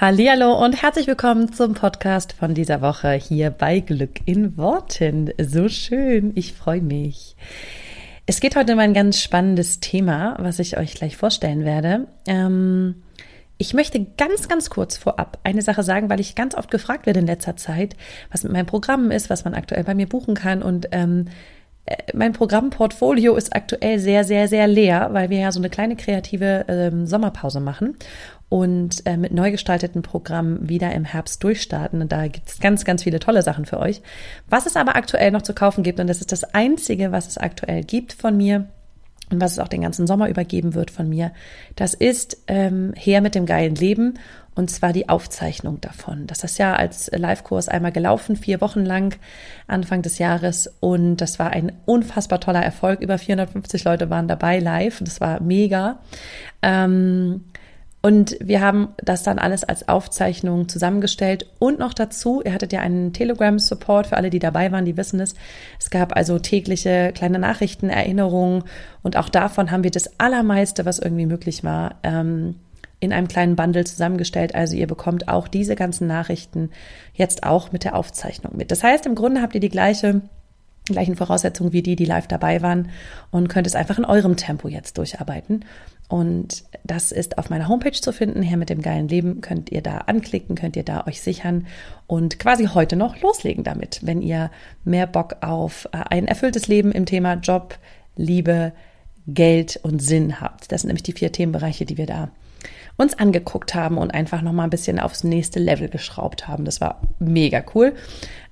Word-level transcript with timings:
Hallo 0.00 0.64
und 0.64 0.80
herzlich 0.80 1.08
willkommen 1.08 1.52
zum 1.52 1.74
Podcast 1.74 2.32
von 2.32 2.54
dieser 2.54 2.82
Woche 2.82 3.14
hier 3.14 3.50
bei 3.50 3.80
Glück 3.80 4.20
in 4.26 4.56
Worten. 4.56 5.32
So 5.42 5.68
schön, 5.68 6.30
ich 6.36 6.52
freue 6.52 6.82
mich. 6.82 7.34
Es 8.24 8.38
geht 8.38 8.54
heute 8.54 8.74
um 8.74 8.78
ein 8.78 8.94
ganz 8.94 9.20
spannendes 9.20 9.80
Thema, 9.80 10.36
was 10.38 10.60
ich 10.60 10.78
euch 10.78 10.94
gleich 10.94 11.16
vorstellen 11.16 11.64
werde. 11.64 12.06
Ähm, 12.28 13.02
ich 13.56 13.74
möchte 13.74 14.06
ganz, 14.16 14.46
ganz 14.46 14.70
kurz 14.70 14.96
vorab 14.96 15.40
eine 15.42 15.62
Sache 15.62 15.82
sagen, 15.82 16.08
weil 16.08 16.20
ich 16.20 16.36
ganz 16.36 16.54
oft 16.54 16.70
gefragt 16.70 17.06
werde 17.06 17.18
in 17.18 17.26
letzter 17.26 17.56
Zeit, 17.56 17.96
was 18.30 18.44
mit 18.44 18.52
meinem 18.52 18.66
Programm 18.66 19.10
ist, 19.10 19.30
was 19.30 19.44
man 19.44 19.54
aktuell 19.54 19.82
bei 19.82 19.96
mir 19.96 20.08
buchen 20.08 20.36
kann 20.36 20.62
und 20.62 20.86
ähm, 20.92 21.24
äh, 21.86 21.96
mein 22.14 22.34
Programmportfolio 22.34 23.34
ist 23.34 23.52
aktuell 23.52 23.98
sehr, 23.98 24.22
sehr, 24.22 24.46
sehr 24.46 24.68
leer, 24.68 25.08
weil 25.10 25.28
wir 25.28 25.40
ja 25.40 25.50
so 25.50 25.58
eine 25.58 25.70
kleine 25.70 25.96
kreative 25.96 26.66
ähm, 26.68 27.04
Sommerpause 27.04 27.58
machen 27.58 27.96
und 28.48 29.04
äh, 29.06 29.16
mit 29.16 29.32
neu 29.32 29.50
gestalteten 29.50 30.02
Programmen 30.02 30.68
wieder 30.68 30.92
im 30.92 31.04
Herbst 31.04 31.42
durchstarten. 31.44 32.00
Und 32.00 32.12
da 32.12 32.28
gibt 32.28 32.48
es 32.48 32.60
ganz, 32.60 32.84
ganz 32.84 33.02
viele 33.02 33.20
tolle 33.20 33.42
Sachen 33.42 33.66
für 33.66 33.78
euch. 33.78 34.00
Was 34.48 34.66
es 34.66 34.76
aber 34.76 34.96
aktuell 34.96 35.30
noch 35.30 35.42
zu 35.42 35.54
kaufen 35.54 35.82
gibt, 35.82 36.00
und 36.00 36.06
das 36.06 36.20
ist 36.20 36.32
das 36.32 36.44
Einzige, 36.54 37.12
was 37.12 37.28
es 37.28 37.38
aktuell 37.38 37.82
gibt 37.84 38.12
von 38.12 38.36
mir, 38.36 38.66
und 39.30 39.42
was 39.42 39.52
es 39.52 39.58
auch 39.58 39.68
den 39.68 39.82
ganzen 39.82 40.06
Sommer 40.06 40.30
übergeben 40.30 40.74
wird 40.74 40.90
von 40.90 41.06
mir, 41.06 41.32
das 41.76 41.92
ist 41.92 42.38
ähm, 42.46 42.94
her 42.96 43.20
mit 43.20 43.34
dem 43.34 43.44
geilen 43.44 43.74
Leben 43.74 44.18
und 44.58 44.72
zwar 44.72 44.92
die 44.92 45.08
Aufzeichnung 45.08 45.80
davon. 45.80 46.26
Das 46.26 46.42
ist 46.42 46.58
ja 46.58 46.74
als 46.74 47.08
Live-Kurs 47.14 47.68
einmal 47.68 47.92
gelaufen, 47.92 48.34
vier 48.34 48.60
Wochen 48.60 48.84
lang, 48.84 49.16
Anfang 49.68 50.02
des 50.02 50.18
Jahres. 50.18 50.68
Und 50.80 51.18
das 51.18 51.38
war 51.38 51.50
ein 51.50 51.70
unfassbar 51.84 52.40
toller 52.40 52.64
Erfolg. 52.64 53.00
Über 53.00 53.18
450 53.18 53.84
Leute 53.84 54.10
waren 54.10 54.26
dabei 54.26 54.58
live. 54.58 54.98
Das 55.00 55.20
war 55.20 55.40
mega. 55.40 56.00
Ähm, 56.60 57.44
und 58.00 58.36
wir 58.40 58.60
haben 58.60 58.88
das 58.98 59.24
dann 59.24 59.40
alles 59.40 59.64
als 59.64 59.88
Aufzeichnung 59.88 60.68
zusammengestellt 60.68 61.50
und 61.58 61.80
noch 61.80 61.92
dazu, 61.92 62.42
ihr 62.44 62.52
hattet 62.52 62.72
ja 62.72 62.80
einen 62.80 63.12
Telegram-Support 63.12 64.06
für 64.06 64.16
alle, 64.16 64.30
die 64.30 64.38
dabei 64.38 64.70
waren, 64.70 64.84
die 64.84 64.96
wissen 64.96 65.18
es. 65.18 65.34
Es 65.80 65.90
gab 65.90 66.16
also 66.16 66.38
tägliche 66.38 67.12
kleine 67.12 67.40
Nachrichten, 67.40 67.90
Erinnerungen 67.90 68.62
und 69.02 69.16
auch 69.16 69.28
davon 69.28 69.72
haben 69.72 69.82
wir 69.82 69.90
das 69.90 70.20
Allermeiste, 70.20 70.84
was 70.84 71.00
irgendwie 71.00 71.26
möglich 71.26 71.64
war, 71.64 71.96
ähm, 72.04 72.54
in 73.00 73.12
einem 73.12 73.28
kleinen 73.28 73.56
Bundle 73.56 73.84
zusammengestellt. 73.84 74.54
Also 74.54 74.76
ihr 74.76 74.86
bekommt 74.86 75.28
auch 75.28 75.48
diese 75.48 75.74
ganzen 75.74 76.06
Nachrichten 76.06 76.70
jetzt 77.14 77.42
auch 77.42 77.72
mit 77.72 77.82
der 77.82 77.96
Aufzeichnung 77.96 78.56
mit. 78.56 78.70
Das 78.70 78.84
heißt, 78.84 79.06
im 79.06 79.16
Grunde 79.16 79.42
habt 79.42 79.54
ihr 79.54 79.60
die 79.60 79.68
gleiche 79.68 80.22
gleichen 80.92 81.16
Voraussetzungen 81.16 81.72
wie 81.72 81.82
die, 81.82 81.96
die 81.96 82.04
live 82.04 82.26
dabei 82.26 82.62
waren 82.62 82.90
und 83.30 83.48
könnt 83.48 83.66
es 83.66 83.74
einfach 83.74 83.98
in 83.98 84.04
eurem 84.04 84.36
Tempo 84.36 84.68
jetzt 84.68 84.98
durcharbeiten. 84.98 85.64
Und 86.08 86.64
das 86.84 87.12
ist 87.12 87.36
auf 87.36 87.50
meiner 87.50 87.68
Homepage 87.68 87.92
zu 87.92 88.12
finden. 88.12 88.42
Her 88.42 88.56
mit 88.56 88.70
dem 88.70 88.80
geilen 88.80 89.08
Leben 89.08 89.42
könnt 89.42 89.70
ihr 89.70 89.82
da 89.82 89.98
anklicken, 89.98 90.56
könnt 90.56 90.74
ihr 90.74 90.82
da 90.82 91.06
euch 91.06 91.20
sichern 91.20 91.66
und 92.06 92.38
quasi 92.38 92.66
heute 92.66 92.96
noch 92.96 93.20
loslegen 93.20 93.62
damit, 93.62 94.00
wenn 94.02 94.22
ihr 94.22 94.50
mehr 94.84 95.06
Bock 95.06 95.36
auf 95.42 95.86
äh, 95.92 95.98
ein 96.08 96.26
erfülltes 96.26 96.66
Leben 96.66 96.92
im 96.92 97.04
Thema 97.04 97.34
Job, 97.34 97.78
Liebe, 98.16 98.72
Geld 99.26 99.78
und 99.82 100.00
Sinn 100.00 100.40
habt. 100.40 100.72
Das 100.72 100.80
sind 100.80 100.88
nämlich 100.88 101.02
die 101.02 101.12
vier 101.12 101.30
Themenbereiche, 101.30 101.84
die 101.84 101.98
wir 101.98 102.06
da 102.06 102.30
uns 102.96 103.16
angeguckt 103.16 103.74
haben 103.74 103.98
und 103.98 104.10
einfach 104.12 104.42
noch 104.42 104.52
mal 104.52 104.64
ein 104.64 104.70
bisschen 104.70 104.98
aufs 104.98 105.22
nächste 105.22 105.60
Level 105.60 105.88
geschraubt 105.88 106.48
haben. 106.48 106.64
Das 106.64 106.80
war 106.80 107.00
mega 107.18 107.62
cool. 107.74 107.94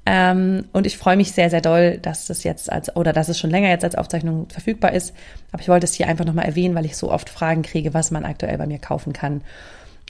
Ähm, 0.09 0.67
und 0.73 0.87
ich 0.87 0.97
freue 0.97 1.17
mich 1.17 1.33
sehr, 1.33 1.51
sehr 1.51 1.61
doll, 1.61 1.99
dass 1.99 2.27
das 2.27 2.45
jetzt 2.45 2.71
als, 2.71 2.95
oder 2.95 3.13
dass 3.13 3.29
es 3.29 3.41
schon 3.41 3.51
länger 3.51 3.69
jetzt 3.69 3.83
als 3.85 3.97
Aufzeichnung 3.97 4.49
verfügbar 4.49 4.93
ist. 4.93 5.13
Aber 5.51 5.61
ich 5.61 5.69
wollte 5.69 5.85
es 5.85 5.95
hier 5.95 6.07
einfach 6.07 6.25
nochmal 6.25 6.45
erwähnen, 6.45 6.77
weil 6.77 6.85
ich 6.85 6.97
so 6.97 7.11
oft 7.11 7.29
Fragen 7.29 7.63
kriege, 7.63 7.93
was 7.93 8.13
man 8.13 8.25
aktuell 8.25 8.57
bei 8.57 8.67
mir 8.67 8.79
kaufen 8.79 9.13
kann. 9.13 9.43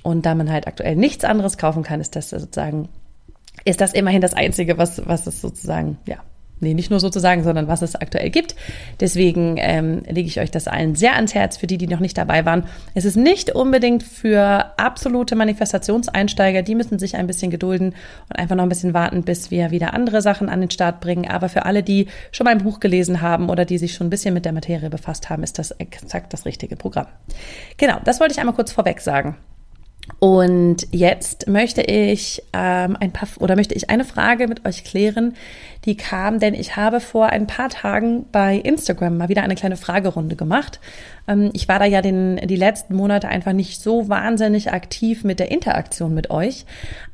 Und 0.02 0.26
da 0.26 0.34
man 0.34 0.52
halt 0.52 0.66
aktuell 0.66 0.96
nichts 0.96 1.24
anderes 1.24 1.56
kaufen 1.56 1.82
kann, 1.82 2.02
ist 2.02 2.14
das 2.14 2.30
sozusagen, 2.30 2.90
ist 3.64 3.80
das 3.80 3.94
immerhin 3.94 4.20
das 4.20 4.34
Einzige, 4.34 4.76
was, 4.76 5.06
was 5.08 5.26
es 5.26 5.40
sozusagen, 5.40 5.96
ja, 6.06 6.18
nee, 6.60 6.74
nicht 6.74 6.90
nur 6.90 7.00
sozusagen, 7.00 7.44
sondern 7.44 7.68
was 7.68 7.82
es 7.82 7.94
aktuell 7.94 8.30
gibt. 8.30 8.56
Deswegen 9.00 9.56
ähm, 9.58 10.02
lege 10.08 10.28
ich 10.28 10.40
euch 10.40 10.50
das 10.50 10.68
allen 10.68 10.94
sehr 10.94 11.16
ans 11.16 11.34
Herz, 11.34 11.56
für 11.56 11.66
die, 11.66 11.78
die 11.78 11.86
noch 11.86 12.00
nicht 12.00 12.16
dabei 12.16 12.44
waren. 12.44 12.64
Es 12.94 13.04
ist 13.04 13.16
nicht 13.16 13.54
unbedingt 13.54 14.02
für 14.02 14.72
absolute 14.78 15.36
Manifestationseinsteiger, 15.36 16.62
die 16.62 16.74
müssen 16.74 16.98
sich 16.98 17.16
ein 17.16 17.26
bisschen 17.26 17.50
gedulden 17.50 17.94
und 18.28 18.38
einfach 18.38 18.56
noch 18.56 18.64
ein 18.64 18.68
bisschen 18.68 18.94
warten, 18.94 19.22
bis 19.22 19.50
wir 19.50 19.70
wieder 19.70 19.94
andere 19.94 20.22
Sachen 20.22 20.48
an 20.48 20.60
den 20.60 20.70
Start 20.70 21.00
bringen. 21.00 21.28
Aber 21.28 21.48
für 21.48 21.64
alle, 21.64 21.82
die 21.82 22.06
schon 22.32 22.44
mal 22.44 22.52
ein 22.52 22.62
Buch 22.62 22.80
gelesen 22.80 23.20
haben 23.20 23.50
oder 23.50 23.64
die 23.64 23.78
sich 23.78 23.94
schon 23.94 24.06
ein 24.06 24.10
bisschen 24.10 24.34
mit 24.34 24.44
der 24.44 24.52
Materie 24.52 24.90
befasst 24.90 25.30
haben, 25.30 25.42
ist 25.42 25.58
das 25.58 25.72
exakt 25.72 26.32
das 26.32 26.46
richtige 26.46 26.76
Programm. 26.76 27.06
Genau, 27.76 27.98
das 28.04 28.20
wollte 28.20 28.32
ich 28.32 28.40
einmal 28.40 28.54
kurz 28.54 28.72
vorweg 28.72 29.00
sagen. 29.00 29.36
Und 30.18 30.86
jetzt 30.92 31.46
möchte 31.48 31.82
ich 31.82 32.42
ähm, 32.52 32.96
ein 32.98 33.12
paar 33.12 33.28
oder 33.38 33.56
möchte 33.56 33.74
ich 33.74 33.90
eine 33.90 34.04
Frage 34.04 34.48
mit 34.48 34.66
euch 34.66 34.84
klären, 34.84 35.34
die 35.84 35.96
kam, 35.96 36.38
denn 36.38 36.54
ich 36.54 36.76
habe 36.76 37.00
vor 37.00 37.26
ein 37.26 37.46
paar 37.46 37.68
Tagen 37.68 38.24
bei 38.32 38.56
Instagram 38.56 39.18
mal 39.18 39.28
wieder 39.28 39.42
eine 39.42 39.56
kleine 39.56 39.76
Fragerunde 39.76 40.36
gemacht. 40.36 40.80
Ähm, 41.28 41.50
ich 41.52 41.68
war 41.68 41.78
da 41.78 41.84
ja 41.84 42.02
den, 42.02 42.36
die 42.36 42.56
letzten 42.56 42.94
Monate 42.94 43.28
einfach 43.28 43.52
nicht 43.52 43.82
so 43.82 44.08
wahnsinnig 44.08 44.72
aktiv 44.72 45.22
mit 45.22 45.38
der 45.38 45.50
Interaktion 45.50 46.14
mit 46.14 46.30
euch, 46.30 46.64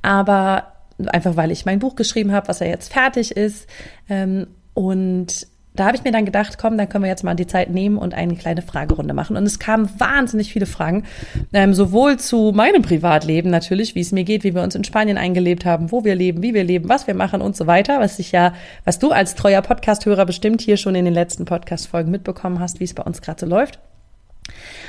aber 0.02 0.72
einfach 1.06 1.36
weil 1.36 1.50
ich 1.50 1.64
mein 1.64 1.80
Buch 1.80 1.96
geschrieben 1.96 2.32
habe, 2.32 2.48
was 2.48 2.60
ja 2.60 2.66
jetzt 2.66 2.92
fertig 2.92 3.32
ist. 3.32 3.68
Ähm, 4.08 4.46
und 4.74 5.46
da 5.74 5.86
habe 5.86 5.96
ich 5.96 6.04
mir 6.04 6.12
dann 6.12 6.26
gedacht, 6.26 6.58
komm, 6.58 6.76
dann 6.76 6.88
können 6.88 7.04
wir 7.04 7.10
jetzt 7.10 7.24
mal 7.24 7.34
die 7.34 7.46
Zeit 7.46 7.70
nehmen 7.70 7.96
und 7.96 8.12
eine 8.12 8.36
kleine 8.36 8.60
Fragerunde 8.60 9.14
machen. 9.14 9.36
Und 9.36 9.44
es 9.44 9.58
kamen 9.58 9.88
wahnsinnig 9.98 10.52
viele 10.52 10.66
Fragen, 10.66 11.04
ähm, 11.52 11.72
sowohl 11.72 12.18
zu 12.18 12.52
meinem 12.54 12.82
Privatleben 12.82 13.50
natürlich, 13.50 13.94
wie 13.94 14.00
es 14.00 14.12
mir 14.12 14.24
geht, 14.24 14.44
wie 14.44 14.54
wir 14.54 14.62
uns 14.62 14.74
in 14.74 14.84
Spanien 14.84 15.16
eingelebt 15.16 15.64
haben, 15.64 15.90
wo 15.90 16.04
wir 16.04 16.14
leben, 16.14 16.42
wie 16.42 16.52
wir 16.52 16.64
leben, 16.64 16.88
was 16.90 17.06
wir 17.06 17.14
machen 17.14 17.40
und 17.40 17.56
so 17.56 17.66
weiter, 17.66 18.00
was 18.00 18.18
ich 18.18 18.32
ja, 18.32 18.52
was 18.84 18.98
du 18.98 19.12
als 19.12 19.34
treuer 19.34 19.62
Podcast-Hörer 19.62 20.26
bestimmt 20.26 20.60
hier 20.60 20.76
schon 20.76 20.94
in 20.94 21.06
den 21.06 21.14
letzten 21.14 21.46
Podcast-Folgen 21.46 22.10
mitbekommen 22.10 22.60
hast, 22.60 22.78
wie 22.80 22.84
es 22.84 22.92
bei 22.92 23.02
uns 23.02 23.22
gerade 23.22 23.40
so 23.40 23.46
läuft. 23.46 23.78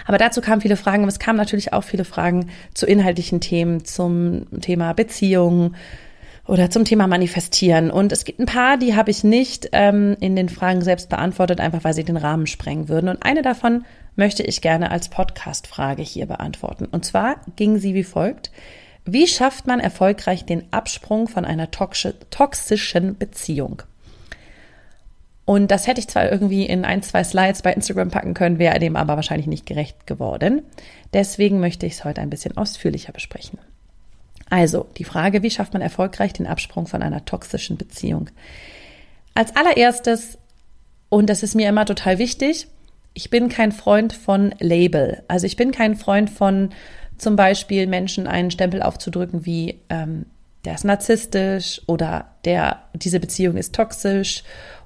Aber 0.06 0.18
dazu 0.18 0.42
kamen 0.42 0.62
viele 0.62 0.76
Fragen, 0.76 1.04
aber 1.04 1.10
es 1.10 1.20
kamen 1.20 1.38
natürlich 1.38 1.72
auch 1.72 1.84
viele 1.84 2.04
Fragen 2.04 2.50
zu 2.74 2.86
inhaltlichen 2.86 3.40
Themen, 3.40 3.86
zum 3.86 4.48
Thema 4.60 4.94
Beziehungen, 4.94 5.76
oder 6.46 6.70
zum 6.70 6.84
Thema 6.84 7.08
Manifestieren. 7.08 7.90
Und 7.90 8.12
es 8.12 8.26
gibt 8.26 8.40
ein 8.40 8.46
paar, 8.46 8.78
die 8.78 8.96
habe 8.96 9.12
ich 9.12 9.24
nicht 9.24 9.70
ähm, 9.72 10.18
in 10.20 10.36
den 10.36 10.50
Fragen 10.50 10.82
selbst 10.82 11.10
beantwortet, 11.10 11.60
einfach 11.60 11.84
weil 11.84 11.94
sie 11.94 12.04
den 12.04 12.18
Rahmen 12.18 12.48
sprengen 12.48 12.90
würden. 12.90 13.10
Und 13.10 13.24
eine 13.24 13.42
davon 13.42 13.86
möchte 14.16 14.44
ich 14.44 14.62
gerne 14.62 14.92
als 14.92 15.10
Podcast-Frage 15.10 16.04
hier 16.04 16.26
beantworten. 16.26 16.86
Und 16.86 17.06
zwar 17.06 17.38
ging 17.56 17.78
sie 17.78 17.94
wie 17.94 18.04
folgt. 18.04 18.52
Wie 19.06 19.28
schafft 19.28 19.68
man 19.68 19.80
erfolgreich 19.80 20.46
den 20.46 20.72
Absprung 20.72 21.28
von 21.28 21.46
einer 21.46 21.70
toxischen 21.72 23.18
Beziehung? 23.18 23.82
Und 25.46 25.72
das 25.72 25.88
hätte 25.88 26.00
ich 26.00 26.08
zwar 26.08 26.32
irgendwie 26.32 26.66
in 26.66 26.86
ein, 26.86 27.04
zwei 27.04 27.24
Slides 27.24 27.64
bei 27.64 27.74
Instagram 27.74 28.12
packen 28.12 28.34
können, 28.34 28.60
wäre 28.60 28.80
dem 28.80 28.96
aber 28.96 29.18
wahrscheinlich 29.18 29.48
nicht 29.48 29.66
gerecht 29.66 30.08
geworden. 30.08 30.62
Deswegen 31.14 31.60
möchte 31.60 31.86
ich 31.86 31.94
es 31.94 32.06
heute 32.06 32.22
ein 32.22 32.30
bisschen 32.30 32.56
ausführlicher 32.56 33.12
besprechen. 33.12 33.60
Also 34.50 34.88
die 34.98 35.04
Frage, 35.04 35.44
wie 35.44 35.52
schafft 35.52 35.74
man 35.74 35.82
erfolgreich 35.82 36.34
den 36.34 36.48
Absprung 36.48 36.88
von 36.88 37.02
einer 37.02 37.26
toxischen 37.26 37.78
Beziehung? 37.78 38.30
Als 39.34 39.56
allererstes, 39.56 40.38
und 41.10 41.30
das 41.30 41.44
ist 41.44 41.56
mir 41.56 41.70
immer 41.70 41.86
total 41.86 42.20
wichtig, 42.20 42.68
ich 43.14 43.30
bin 43.30 43.50
kein 43.50 43.72
Freund 43.72 44.14
von 44.14 44.54
Label. 44.60 45.24
Also 45.28 45.46
ich 45.46 45.56
bin 45.56 45.72
kein 45.72 45.96
Freund 45.96 46.30
von 46.30 46.70
zum 47.18 47.36
Beispiel 47.36 47.88
Menschen 47.88 48.28
einen 48.28 48.52
Stempel 48.52 48.82
aufzudrücken 48.82 49.46
wie 49.46 49.80
ähm, 49.90 50.26
der 50.66 50.76
ist 50.76 50.86
narzisstisch 50.86 51.82
oder 51.88 52.32
der 52.46 52.84
diese 52.94 53.20
Beziehung 53.20 53.58
ist 53.58 53.76
toxisch 53.76 54.44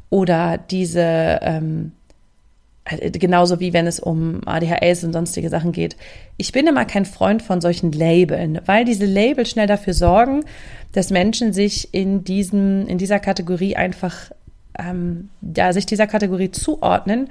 oder 0.10 0.58
diese 0.58 1.40
ähm, 1.42 1.92
äh, 1.92 1.97
genauso 3.14 3.60
wie 3.60 3.74
wenn 3.74 3.88
es 3.88 4.00
um 4.00 4.42
ADHS 4.46 5.04
und 5.04 5.14
sonstige 5.14 5.50
Sachen 5.50 5.72
geht. 5.72 5.98
Ich 6.38 6.52
bin 6.52 6.68
immer 6.68 6.86
kein 6.86 7.06
Freund 7.06 7.42
von 7.42 7.62
solchen 7.62 7.92
Labeln, 7.92 8.62
weil 8.66 8.86
diese 8.86 9.06
Label 9.06 9.46
schnell 9.46 9.68
dafür 9.68 9.94
sorgen, 9.94 10.44
dass 10.94 11.10
Menschen 11.10 11.54
sich 11.54 11.94
in 11.94 12.24
diesem, 12.24 12.88
in 12.88 12.98
dieser 12.98 13.20
Kategorie 13.20 13.76
einfach, 13.76 14.32
ähm, 14.80 15.30
ja, 15.42 15.74
sich 15.74 15.86
dieser 15.86 16.08
Kategorie 16.08 16.52
zuordnen 16.52 17.30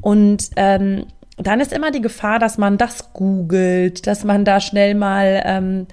und 0.00 0.50
ähm, 0.56 1.06
dann 1.36 1.60
ist 1.60 1.72
immer 1.72 1.90
die 1.90 2.02
Gefahr, 2.02 2.38
dass 2.38 2.58
man 2.58 2.76
das 2.76 3.12
googelt, 3.14 4.06
dass 4.06 4.24
man 4.24 4.44
da 4.44 4.60
schnell 4.60 4.94
mal, 4.94 5.42
ähm, 5.46 5.86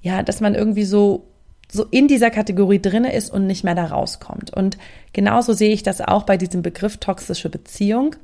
ja, 0.00 0.22
dass 0.22 0.40
man 0.40 0.54
irgendwie 0.54 0.84
so 0.84 1.24
so 1.70 1.84
in 1.84 2.08
dieser 2.08 2.30
Kategorie 2.30 2.80
drinne 2.80 3.12
ist 3.12 3.30
und 3.30 3.46
nicht 3.46 3.62
mehr 3.62 3.74
da 3.74 3.84
rauskommt. 3.84 4.54
Und 4.54 4.78
genauso 5.12 5.52
sehe 5.52 5.72
ich 5.72 5.82
das 5.82 6.00
auch 6.00 6.22
bei 6.22 6.36
diesem 6.36 6.62
Begriff 6.62 6.96
toxische 6.96 7.50
Beziehung. 7.50 8.16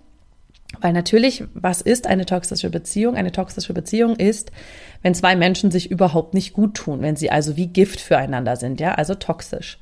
Weil 0.81 0.93
natürlich, 0.93 1.45
was 1.55 1.81
ist 1.81 2.07
eine 2.07 2.27
toxische 2.27 2.71
Beziehung? 2.71 3.17
Eine 3.17 3.33
toxische 3.33 3.73
Beziehung 3.73 4.17
ist, 4.17 4.51
wenn 5.03 5.15
zwei 5.15 5.37
Menschen 5.37 5.71
sich 5.71 5.91
überhaupt 5.91 6.35
nicht 6.35 6.53
gut 6.53 6.75
tun, 6.75 7.03
wenn 7.03 7.17
sie 7.17 7.31
also 7.31 7.57
wie 7.57 7.67
Gift 7.67 8.01
füreinander 8.01 8.57
sind, 8.57 8.81
ja, 8.81 8.95
also 8.95 9.15
toxisch. 9.15 9.79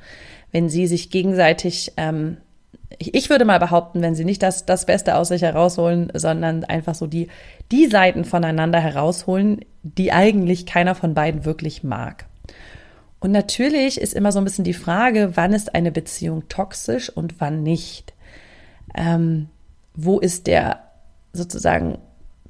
Wenn 0.51 0.69
sie 0.69 0.87
sich 0.87 1.11
gegenseitig, 1.11 1.93
ähm, 1.97 2.37
ich, 2.99 3.15
ich 3.15 3.31
würde 3.31 3.45
mal 3.45 3.59
behaupten, 3.59 4.03
wenn 4.03 4.15
sie 4.15 4.25
nicht 4.25 4.43
das, 4.43 4.67
das 4.67 4.87
Beste 4.87 5.17
aus 5.17 5.29
sich 5.29 5.43
herausholen, 5.43 6.11
sondern 6.15 6.65
einfach 6.65 6.95
so 6.95 7.07
die, 7.07 7.29
die 7.71 7.87
Seiten 7.87 8.25
voneinander 8.25 8.81
herausholen, 8.81 9.65
die 9.83 10.13
eigentlich 10.13 10.67
keiner 10.67 10.95
von 10.95 11.15
beiden 11.15 11.45
wirklich 11.45 11.83
mag. 11.83 12.27
Und 13.23 13.31
natürlich 13.31 14.01
ist 14.01 14.15
immer 14.15 14.33
so 14.33 14.41
ein 14.41 14.45
bisschen 14.45 14.65
die 14.65 14.73
Frage, 14.73 15.33
wann 15.35 15.53
ist 15.53 15.75
eine 15.77 15.93
Beziehung 15.93 16.49
toxisch 16.49 17.09
und 17.09 17.41
wann 17.41 17.63
nicht. 17.63 18.15
Ähm, 18.97 19.49
wo 19.95 20.19
ist 20.19 20.47
der 20.47 20.81
sozusagen 21.33 21.99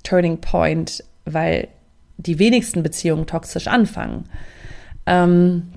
Turning 0.03 0.41
Point, 0.41 1.05
weil 1.25 1.69
die 2.17 2.39
wenigsten 2.39 2.83
Beziehungen 2.83 3.27
toxisch 3.27 3.69
anfangen. 3.69 4.25
Ähm, 5.07 5.73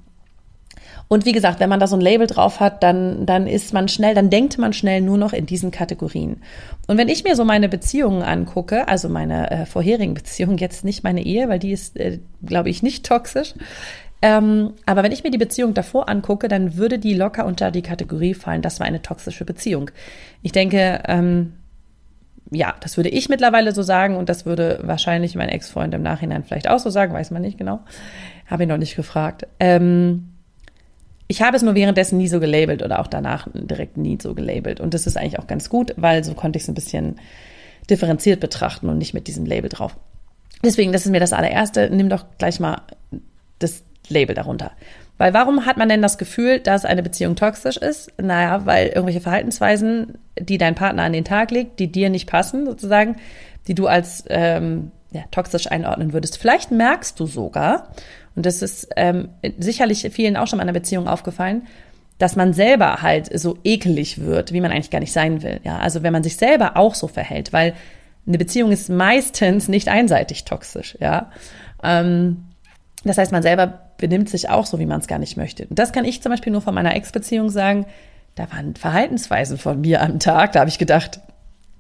und 1.08 1.26
wie 1.26 1.34
gesagt, 1.34 1.60
wenn 1.60 1.70
man 1.70 1.80
da 1.80 1.86
so 1.86 1.96
ein 1.96 2.02
Label 2.02 2.26
drauf 2.26 2.60
hat, 2.60 2.82
dann, 2.82 3.28
dann 3.28 3.46
ist 3.46 3.74
man 3.74 3.88
schnell, 3.88 4.16
dann 4.16 4.32
denkt 4.32 4.58
man 4.58 4.74
schnell 4.74 5.02
nur 5.02 5.18
noch 5.18 5.34
in 5.34 5.46
diesen 5.46 5.70
Kategorien. 5.70 6.42
Und 6.88 6.98
wenn 6.98 7.10
ich 7.10 7.24
mir 7.24 7.36
so 7.36 7.46
meine 7.46 7.70
Beziehungen 7.70 8.24
angucke, 8.24 8.88
also 8.88 9.08
meine 9.08 9.52
äh, 9.52 9.66
vorherigen 9.68 10.16
Beziehungen, 10.16 10.58
jetzt 10.58 10.84
nicht 10.84 11.04
meine 11.04 11.24
Ehe, 11.24 11.48
weil 11.48 11.60
die 11.60 11.72
ist, 11.72 11.96
äh, 11.98 12.20
glaube 12.44 12.70
ich, 12.70 12.82
nicht 12.82 13.06
toxisch, 13.06 13.54
ähm, 14.26 14.74
aber 14.88 15.04
wenn 15.04 15.12
ich 15.12 15.24
mir 15.24 15.30
die 15.30 15.38
Beziehung 15.38 15.76
davor 15.76 16.10
angucke, 16.10 16.48
dann 16.48 16.78
würde 16.78 16.98
die 16.98 17.14
locker 17.14 17.46
unter 17.46 17.70
die 17.70 17.84
Kategorie 17.84 18.34
fallen, 18.34 18.64
das 18.64 18.80
war 18.80 18.88
eine 18.88 19.04
toxische 19.04 19.46
Beziehung. 19.46 19.92
Ich 20.42 20.52
denke, 20.52 21.04
ähm, 21.08 21.54
ja, 22.50 22.74
das 22.80 22.98
würde 22.98 23.10
ich 23.10 23.30
mittlerweile 23.30 23.72
so 23.72 23.84
sagen 23.84 24.18
und 24.18 24.28
das 24.28 24.48
würde 24.48 24.80
wahrscheinlich 24.82 25.36
mein 25.36 25.50
Ex-Freund 25.50 25.94
im 25.94 26.02
Nachhinein 26.02 26.44
vielleicht 26.44 26.68
auch 26.68 26.80
so 26.80 26.90
sagen, 26.90 27.14
weiß 27.14 27.30
man 27.30 27.44
nicht 27.44 27.60
genau. 27.60 27.82
Habe 28.48 28.64
ihn 28.64 28.70
noch 28.70 28.78
nicht 28.78 28.96
gefragt. 28.96 29.46
Ähm, 29.60 30.30
ich 31.28 31.44
habe 31.44 31.56
es 31.56 31.62
nur 31.62 31.76
währenddessen 31.76 32.18
nie 32.18 32.28
so 32.28 32.40
gelabelt 32.40 32.82
oder 32.82 33.02
auch 33.02 33.08
danach 33.08 33.48
direkt 33.54 33.96
nie 33.96 34.18
so 34.20 34.34
gelabelt. 34.34 34.80
Und 34.80 34.96
das 34.96 35.06
ist 35.06 35.18
eigentlich 35.18 35.38
auch 35.38 35.48
ganz 35.48 35.70
gut, 35.70 35.94
weil 35.98 36.24
so 36.24 36.34
konnte 36.34 36.58
ich 36.58 36.64
es 36.64 36.70
ein 36.70 36.76
bisschen 36.76 37.20
differenziert 37.92 38.40
betrachten 38.40 38.90
und 38.90 38.98
nicht 38.98 39.14
mit 39.14 39.28
diesem 39.28 39.46
Label 39.46 39.70
drauf. 39.70 39.96
Deswegen, 40.64 40.92
das 40.92 41.06
ist 41.06 41.12
mir 41.12 41.20
das 41.20 41.34
allererste. 41.34 41.92
Nimm 41.92 42.10
doch 42.10 42.26
gleich 42.40 42.60
mal 42.60 42.82
das 43.60 43.84
Label 44.10 44.36
darunter. 44.36 44.72
Weil 45.18 45.34
warum 45.34 45.66
hat 45.66 45.78
man 45.78 45.88
denn 45.88 46.02
das 46.02 46.18
Gefühl, 46.18 46.60
dass 46.60 46.84
eine 46.84 47.02
Beziehung 47.02 47.36
toxisch 47.36 47.78
ist? 47.78 48.12
Naja, 48.22 48.66
weil 48.66 48.88
irgendwelche 48.88 49.22
Verhaltensweisen, 49.22 50.18
die 50.38 50.58
dein 50.58 50.76
Partner 50.76 51.04
an 51.04 51.14
den 51.14 51.24
Tag 51.24 51.52
legt, 51.52 51.80
die 51.80 51.92
dir 51.92 52.10
nicht 52.10 52.30
passen, 52.30 52.66
sozusagen, 52.66 53.16
die 53.68 53.76
du 53.76 53.88
als 53.88 54.26
ähm, 54.28 54.92
ja, 55.12 55.24
toxisch 55.32 55.72
einordnen 55.72 56.12
würdest. 56.12 56.38
Vielleicht 56.38 56.72
merkst 56.72 57.20
du 57.20 57.28
sogar, 57.28 57.90
und 58.36 58.46
das 58.46 58.62
ist 58.62 58.90
ähm, 58.98 59.30
sicherlich 59.58 60.10
vielen 60.12 60.36
auch 60.36 60.48
schon 60.48 60.60
in 60.60 60.64
einer 60.64 60.74
Beziehung 60.74 61.08
aufgefallen, 61.08 61.64
dass 62.18 62.36
man 62.36 62.54
selber 62.54 63.02
halt 63.02 63.38
so 63.40 63.58
ekelig 63.64 64.22
wird, 64.22 64.52
wie 64.52 64.62
man 64.62 64.72
eigentlich 64.72 64.90
gar 64.90 65.00
nicht 65.00 65.14
sein 65.14 65.42
will. 65.42 65.60
Ja, 65.64 65.80
also 65.80 66.04
wenn 66.04 66.14
man 66.14 66.24
sich 66.24 66.36
selber 66.36 66.76
auch 66.76 66.96
so 66.96 67.08
verhält, 67.08 67.54
weil 67.54 67.74
eine 68.28 68.38
Beziehung 68.38 68.72
ist 68.72 68.90
meistens 68.90 69.68
nicht 69.68 69.88
einseitig 69.88 70.44
toxisch. 70.44 70.98
Ja, 71.00 71.32
ähm, 71.84 72.46
das 73.06 73.18
heißt, 73.18 73.32
man 73.32 73.44
selber 73.44 73.85
benimmt 73.98 74.30
sich 74.30 74.50
auch 74.50 74.66
so, 74.66 74.80
wie 74.80 74.86
man 74.86 75.00
es 75.00 75.08
gar 75.08 75.20
nicht 75.20 75.38
möchte. 75.38 75.66
Und 75.68 75.80
das 75.80 75.92
kann 75.92 76.06
ich 76.06 76.22
zum 76.22 76.32
Beispiel 76.32 76.52
nur 76.52 76.62
von 76.62 76.76
meiner 76.76 76.96
Ex-Beziehung 76.96 77.50
sagen. 77.50 77.86
Da 78.36 78.52
waren 78.52 78.76
Verhaltensweisen 78.76 79.58
von 79.58 79.82
mir 79.82 80.02
am 80.02 80.20
Tag. 80.20 80.52
Da 80.52 80.60
habe 80.60 80.70
ich 80.70 80.78
gedacht, 80.78 81.20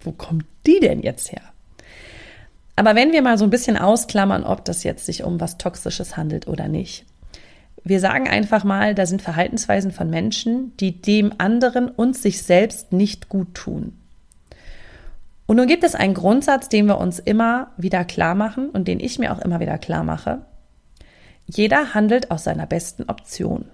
wo 0.02 0.12
kommt 0.12 0.46
die 0.66 0.80
denn 0.80 1.02
jetzt 1.02 1.32
her? 1.32 1.42
Aber 2.76 2.96
wenn 2.96 3.14
wir 3.14 3.22
mal 3.22 3.38
so 3.38 3.46
ein 3.46 3.50
bisschen 3.50 3.78
ausklammern, 3.78 4.44
ob 4.44 4.66
das 4.66 4.84
jetzt 4.84 5.06
sich 5.06 5.24
um 5.24 5.40
was 5.40 5.58
Toxisches 5.58 6.18
handelt 6.18 6.48
oder 6.48 6.68
nicht. 6.68 7.06
Wir 7.84 8.00
sagen 8.00 8.28
einfach 8.28 8.64
mal, 8.64 8.96
da 8.96 9.06
sind 9.06 9.22
Verhaltensweisen 9.22 9.92
von 9.92 10.10
Menschen, 10.10 10.76
die 10.78 11.02
dem 11.02 11.34
anderen 11.38 11.88
und 11.88 12.18
sich 12.18 12.42
selbst 12.42 12.92
nicht 12.92 13.30
gut 13.30 13.54
tun. 13.54 13.94
Und 15.46 15.58
nun 15.58 15.68
gibt 15.68 15.84
es 15.84 15.94
einen 15.94 16.16
Grundsatz, 16.16 16.70
den 16.70 16.88
wir 16.88 16.98
uns 16.98 17.20
immer 17.20 17.68
wieder 17.78 18.04
klar 18.04 18.34
machen 18.34 18.70
und 18.70 18.88
den 18.88 19.00
ich 19.00 19.20
mir 19.20 19.32
auch 19.32 19.40
immer 19.40 19.60
wieder 19.60 19.78
klar 19.78 20.04
mache. 20.04 20.42
Jeder 21.48 21.94
handelt 21.94 22.32
aus 22.32 22.44
seiner 22.44 22.66
besten 22.66 23.04
Option. 23.04 23.66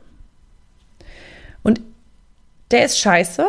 Und 1.63 1.81
der 2.71 2.85
ist 2.85 2.99
scheiße, 2.99 3.45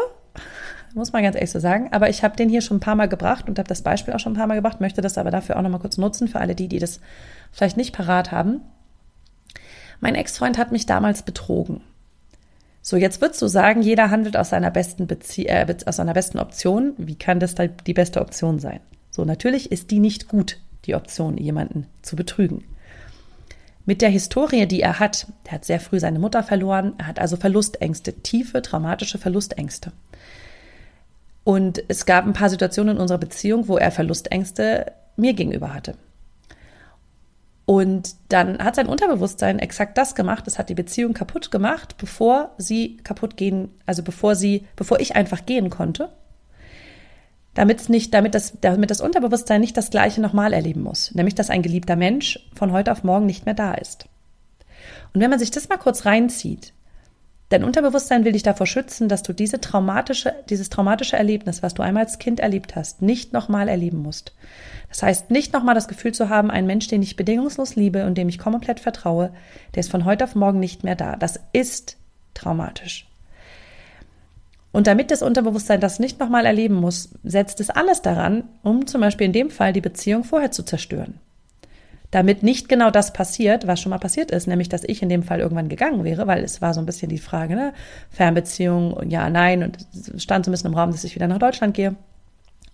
muss 0.94 1.12
man 1.12 1.22
ganz 1.22 1.34
ehrlich 1.34 1.50
so 1.50 1.58
sagen, 1.58 1.88
aber 1.92 2.08
ich 2.08 2.22
habe 2.22 2.36
den 2.36 2.48
hier 2.48 2.60
schon 2.60 2.76
ein 2.76 2.80
paar 2.80 2.94
Mal 2.94 3.08
gebracht 3.08 3.48
und 3.48 3.58
habe 3.58 3.69
das 3.69 3.82
Beispiel 3.82 4.14
auch 4.14 4.20
schon 4.20 4.32
ein 4.32 4.36
paar 4.36 4.46
Mal 4.46 4.56
gebracht, 4.56 4.80
möchte 4.80 5.00
das 5.00 5.19
aber 5.19 5.30
dafür 5.30 5.56
auch 5.56 5.62
noch 5.62 5.70
mal 5.70 5.78
kurz 5.78 5.96
nutzen 5.96 6.28
für 6.28 6.40
alle 6.40 6.54
die, 6.54 6.69
die 6.69 6.78
das 6.78 7.00
vielleicht 7.50 7.76
nicht 7.76 7.94
parat 7.94 8.30
haben. 8.30 8.60
Mein 10.00 10.14
Ex-Freund 10.14 10.58
hat 10.58 10.72
mich 10.72 10.86
damals 10.86 11.22
betrogen. 11.22 11.80
So, 12.84 12.96
jetzt 12.96 13.20
würdest 13.20 13.40
du 13.40 13.46
sagen, 13.46 13.82
jeder 13.82 14.10
handelt 14.10 14.36
aus 14.36 14.50
seiner 14.50 14.72
besten 14.72 15.06
Bezie 15.06 15.46
äh, 15.46 15.76
aus 15.86 15.96
seiner 15.96 16.14
besten 16.14 16.40
Option. 16.40 16.94
Wie 16.96 17.14
kann 17.14 17.38
das 17.38 17.54
da 17.54 17.69
die 17.69 17.94
beste 17.94 18.20
Option 18.20 18.58
sein? 18.58 18.80
So, 19.10 19.24
natürlich 19.24 19.70
ist 19.70 19.92
die 19.92 20.00
nicht 20.00 20.26
gut, 20.26 20.58
die 20.86 20.96
Option, 20.96 21.36
jemanden 21.36 21.86
zu 22.02 22.16
betrügen 22.16 22.64
mit 23.84 24.00
der 24.00 24.11
Historie, 24.11 24.67
die 24.67 24.81
er 24.81 24.99
hat, 24.99 25.26
er 25.44 25.52
hat 25.52 25.64
sehr 25.64 25.81
früh 25.81 25.99
seine 25.99 26.19
Mutter 26.19 26.43
verloren, 26.43 26.94
er 26.99 27.08
hat 27.08 27.19
also 27.19 27.37
Verlustängste, 27.37 28.12
tiefe, 28.14 28.62
traumatische 28.62 29.19
Verlustängste. 29.19 29.93
Und 31.44 31.82
es 31.88 32.06
gab 32.06 32.25
ein 32.25 32.32
paar 32.32 32.50
Situationen 32.50 32.96
in 32.96 33.02
unserer 33.02 33.19
Beziehung, 33.19 33.67
wo 33.67 33.76
er 33.76 33.90
Verlustängste 33.90 34.93
mir 35.17 35.34
gegenüber 35.34 35.75
hatte. 35.75 35.96
Und 37.64 38.14
dann 38.29 38.58
hat 38.58 38.76
sein 38.76 38.87
Unterbewusstsein 38.87 39.58
exakt 39.58 39.96
das 39.99 40.14
gemacht, 40.14 40.46
es 40.46 40.58
hat 40.58 40.69
die 40.69 40.75
Beziehung 40.75 41.14
kaputt 41.14 41.50
gemacht, 41.50 41.96
bevor 41.99 42.55
sie 42.58 42.99
kaputt 42.99 43.37
gehen, 43.37 43.70
also 43.87 44.02
bevor 44.02 44.34
sie, 44.34 44.67
bevor 44.76 45.00
ich 45.00 45.17
einfach 45.17 45.46
gehen 45.46 45.70
konnte 45.70 46.11
damit 47.54 47.88
nicht, 47.88 48.14
damit 48.14 48.34
das, 48.34 48.54
damit 48.60 48.90
das 48.90 49.00
Unterbewusstsein 49.00 49.60
nicht 49.60 49.76
das 49.76 49.90
Gleiche 49.90 50.20
nochmal 50.20 50.52
erleben 50.52 50.82
muss, 50.82 51.14
nämlich 51.14 51.34
dass 51.34 51.50
ein 51.50 51.62
geliebter 51.62 51.96
Mensch 51.96 52.38
von 52.54 52.72
heute 52.72 52.93
auf 52.93 53.04
morgen 53.04 53.26
nicht 53.26 53.44
mehr 53.44 53.54
da 53.54 53.75
ist. 53.75 54.06
Und 55.12 55.20
wenn 55.20 55.31
man 55.31 55.38
sich 55.38 55.50
das 55.50 55.69
mal 55.69 55.76
kurz 55.76 56.06
reinzieht, 56.06 56.72
dein 57.50 57.64
Unterbewusstsein 57.64 58.25
will 58.25 58.32
dich 58.32 58.43
davor 58.43 58.66
schützen, 58.66 59.08
dass 59.08 59.22
du 59.22 59.34
diese 59.34 59.60
traumatische, 59.60 60.34
dieses 60.49 60.70
traumatische 60.70 61.16
Erlebnis, 61.16 61.62
was 61.62 61.75
du 61.75 61.82
einmal 61.82 62.04
als 62.04 62.19
Kind 62.19 62.40
erlebt 62.40 62.75
hast, 62.75 63.02
nicht 63.02 63.34
nochmal 63.34 63.69
erleben 63.69 63.98
musst. 63.98 64.34
Das 64.88 65.03
heißt, 65.03 65.31
nicht 65.31 65.53
nochmal 65.53 65.74
das 65.74 65.88
Gefühl 65.88 66.12
zu 66.12 66.31
haben, 66.31 66.50
ein 66.50 66.67
Mensch, 66.67 66.86
den 66.88 67.03
ich 67.03 67.17
bedingungslos 67.17 67.76
liebe 67.76 68.06
und 68.06 68.17
dem 68.17 68.29
ich 68.29 68.38
komplett 68.38 68.81
vertraue, 68.81 69.32
der 69.74 69.81
ist 69.81 69.91
von 69.91 70.06
heute 70.06 70.24
auf 70.24 70.34
morgen 70.34 70.60
nicht 70.60 70.84
mehr 70.84 70.96
da. 70.96 71.17
Das 71.17 71.41
ist 71.53 71.98
traumatisch. 72.34 73.11
Und 74.72 74.86
damit 74.86 75.10
das 75.10 75.22
Unterbewusstsein 75.22 75.81
das 75.81 75.98
nicht 75.98 76.19
nochmal 76.19 76.46
erleben 76.46 76.74
muss, 76.74 77.10
setzt 77.22 77.60
es 77.60 77.70
alles 77.70 78.02
daran, 78.02 78.44
um 78.62 78.86
zum 78.86 79.02
Beispiel 79.02 79.26
in 79.26 79.32
dem 79.32 79.50
Fall 79.50 79.72
die 79.74 79.82
Beziehung 79.82 80.24
vorher 80.24 80.50
zu 80.50 80.64
zerstören. 80.64 81.20
Damit 82.10 82.43
nicht 82.43 82.69
genau 82.69 82.91
das 82.91 83.12
passiert, 83.12 83.67
was 83.67 83.81
schon 83.81 83.91
mal 83.91 83.98
passiert 83.98 84.31
ist, 84.31 84.46
nämlich 84.46 84.69
dass 84.69 84.84
ich 84.84 85.02
in 85.02 85.08
dem 85.08 85.22
Fall 85.22 85.41
irgendwann 85.41 85.69
gegangen 85.69 86.05
wäre, 86.05 86.26
weil 86.26 86.43
es 86.43 86.60
war 86.60 86.74
so 86.74 86.81
ein 86.81 86.86
bisschen 86.86 87.08
die 87.08 87.19
Frage, 87.19 87.55
ne, 87.55 87.72
Fernbeziehung, 88.10 89.08
ja, 89.08 89.31
nein, 89.31 89.62
und 89.62 89.79
es 89.94 90.22
stand 90.22 90.44
so 90.44 90.50
ein 90.50 90.52
bisschen 90.52 90.72
im 90.72 90.79
Raum, 90.79 90.91
dass 90.91 91.05
ich 91.05 91.14
wieder 91.14 91.29
nach 91.29 91.38
Deutschland 91.38 91.74
gehe. 91.74 91.94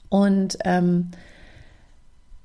Und 0.09 0.59
ähm, 0.64 1.11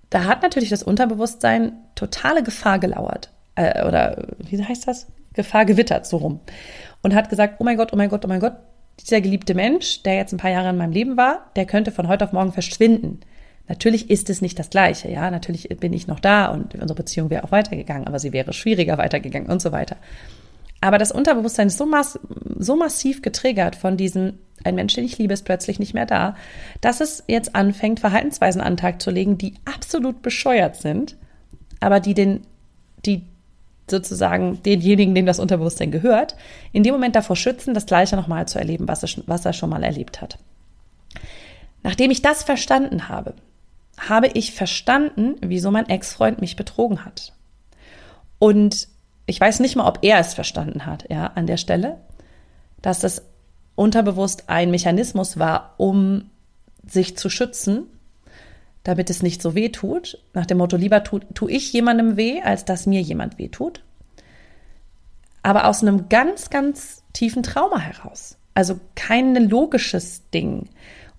da 0.10 0.25
hat 0.25 0.43
natürlich 0.43 0.69
das 0.69 0.83
Unterbewusstsein 0.83 1.74
totale 1.95 2.43
Gefahr 2.43 2.77
gelauert. 2.77 3.31
Äh, 3.55 3.86
oder 3.88 4.27
wie 4.38 4.63
heißt 4.63 4.88
das? 4.88 5.07
Gefahr 5.33 5.65
gewittert, 5.65 6.05
so 6.05 6.17
rum. 6.17 6.39
Und 7.01 7.15
hat 7.15 7.29
gesagt, 7.29 7.55
oh 7.57 7.63
mein 7.63 7.77
Gott, 7.77 7.91
oh 7.91 7.95
mein 7.95 8.10
Gott, 8.10 8.24
oh 8.24 8.27
mein 8.27 8.39
Gott, 8.39 8.53
dieser 9.00 9.21
geliebte 9.21 9.55
Mensch, 9.55 10.03
der 10.03 10.15
jetzt 10.15 10.33
ein 10.33 10.38
paar 10.38 10.51
Jahre 10.51 10.69
in 10.69 10.77
meinem 10.77 10.91
Leben 10.91 11.17
war, 11.17 11.51
der 11.55 11.65
könnte 11.65 11.91
von 11.91 12.07
heute 12.07 12.25
auf 12.25 12.33
morgen 12.33 12.53
verschwinden. 12.53 13.19
Natürlich 13.67 14.09
ist 14.09 14.29
es 14.29 14.41
nicht 14.41 14.59
das 14.59 14.69
Gleiche, 14.69 15.09
ja. 15.09 15.31
Natürlich 15.31 15.69
bin 15.79 15.93
ich 15.93 16.07
noch 16.07 16.19
da 16.19 16.47
und 16.47 16.75
unsere 16.75 16.95
Beziehung 16.95 17.29
wäre 17.29 17.43
auch 17.43 17.51
weitergegangen, 17.51 18.07
aber 18.07 18.19
sie 18.19 18.33
wäre 18.33 18.53
schwieriger 18.53 18.97
weitergegangen 18.97 19.50
und 19.50 19.62
so 19.62 19.71
weiter. 19.71 19.95
Aber 20.81 20.97
das 20.97 21.13
Unterbewusstsein 21.13 21.67
ist 21.67 21.77
so, 21.77 21.85
mass 21.85 22.19
so 22.57 22.75
massiv 22.75 23.21
getriggert 23.21 23.75
von 23.75 23.95
diesem, 23.95 24.33
ein 24.65 24.75
Mensch, 24.75 24.93
den 24.95 25.05
ich 25.05 25.17
liebe, 25.17 25.33
ist 25.33 25.45
plötzlich 25.45 25.79
nicht 25.79 25.93
mehr 25.93 26.05
da, 26.05 26.35
dass 26.81 27.00
es 27.00 27.23
jetzt 27.27 27.55
anfängt, 27.55 28.01
Verhaltensweisen 28.01 28.62
an 28.62 28.73
den 28.73 28.77
Tag 28.77 29.01
zu 29.01 29.09
legen, 29.09 29.38
die 29.38 29.53
absolut 29.63 30.21
bescheuert 30.21 30.75
sind, 30.75 31.15
aber 31.79 32.01
die 32.01 32.13
den, 32.13 32.41
die 33.05 33.23
sozusagen 33.89 34.61
denjenigen, 34.63 35.15
dem 35.15 35.25
das 35.25 35.39
Unterbewusstsein 35.39 35.91
gehört, 35.91 36.35
in 36.71 36.83
dem 36.83 36.93
Moment 36.93 37.15
davor 37.15 37.35
schützen, 37.35 37.73
das 37.73 37.85
Gleiche 37.85 38.15
nochmal 38.15 38.47
zu 38.47 38.59
erleben, 38.59 38.87
was 38.87 39.03
er, 39.03 39.23
was 39.25 39.45
er 39.45 39.53
schon 39.53 39.69
mal 39.69 39.83
erlebt 39.83 40.21
hat. 40.21 40.37
Nachdem 41.83 42.11
ich 42.11 42.21
das 42.21 42.43
verstanden 42.43 43.09
habe, 43.09 43.33
habe 43.97 44.27
ich 44.27 44.53
verstanden, 44.53 45.35
wieso 45.41 45.69
mein 45.69 45.89
Ex-Freund 45.89 46.41
mich 46.41 46.55
betrogen 46.55 47.05
hat. 47.05 47.33
Und 48.39 48.87
ich 49.25 49.39
weiß 49.39 49.59
nicht 49.59 49.75
mal, 49.75 49.87
ob 49.87 49.99
er 50.01 50.19
es 50.19 50.33
verstanden 50.33 50.85
hat, 50.85 51.09
ja, 51.09 51.27
an 51.27 51.47
der 51.47 51.57
Stelle, 51.57 51.97
dass 52.81 52.99
das 52.99 53.23
unterbewusst 53.75 54.45
ein 54.47 54.71
Mechanismus 54.71 55.39
war, 55.39 55.75
um 55.77 56.29
sich 56.85 57.17
zu 57.17 57.29
schützen, 57.29 57.87
damit 58.83 59.09
es 59.09 59.23
nicht 59.23 59.41
so 59.41 59.55
weh 59.55 59.69
tut. 59.69 60.19
Nach 60.33 60.45
dem 60.45 60.57
Motto, 60.57 60.77
lieber 60.77 61.03
tue 61.03 61.21
tu 61.33 61.47
ich 61.47 61.71
jemandem 61.73 62.17
weh, 62.17 62.41
als 62.41 62.65
dass 62.65 62.85
mir 62.85 63.01
jemand 63.01 63.37
weh 63.37 63.47
tut. 63.47 63.83
Aber 65.41 65.67
aus 65.67 65.81
einem 65.81 66.09
ganz, 66.09 66.49
ganz 66.49 67.03
tiefen 67.13 67.43
Trauma 67.43 67.79
heraus. 67.79 68.37
Also 68.53 68.79
kein 68.95 69.35
logisches 69.49 70.29
Ding 70.31 70.69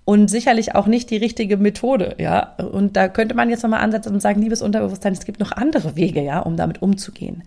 und 0.04 0.28
sicherlich 0.28 0.74
auch 0.74 0.86
nicht 0.86 1.10
die 1.10 1.16
richtige 1.16 1.56
Methode, 1.56 2.16
ja. 2.18 2.54
Und 2.56 2.96
da 2.96 3.08
könnte 3.08 3.34
man 3.34 3.50
jetzt 3.50 3.62
nochmal 3.62 3.80
ansetzen 3.80 4.12
und 4.12 4.20
sagen, 4.20 4.42
liebes 4.42 4.62
Unterbewusstsein, 4.62 5.14
es 5.14 5.24
gibt 5.24 5.40
noch 5.40 5.52
andere 5.52 5.96
Wege, 5.96 6.22
ja, 6.22 6.40
um 6.40 6.56
damit 6.56 6.82
umzugehen. 6.82 7.42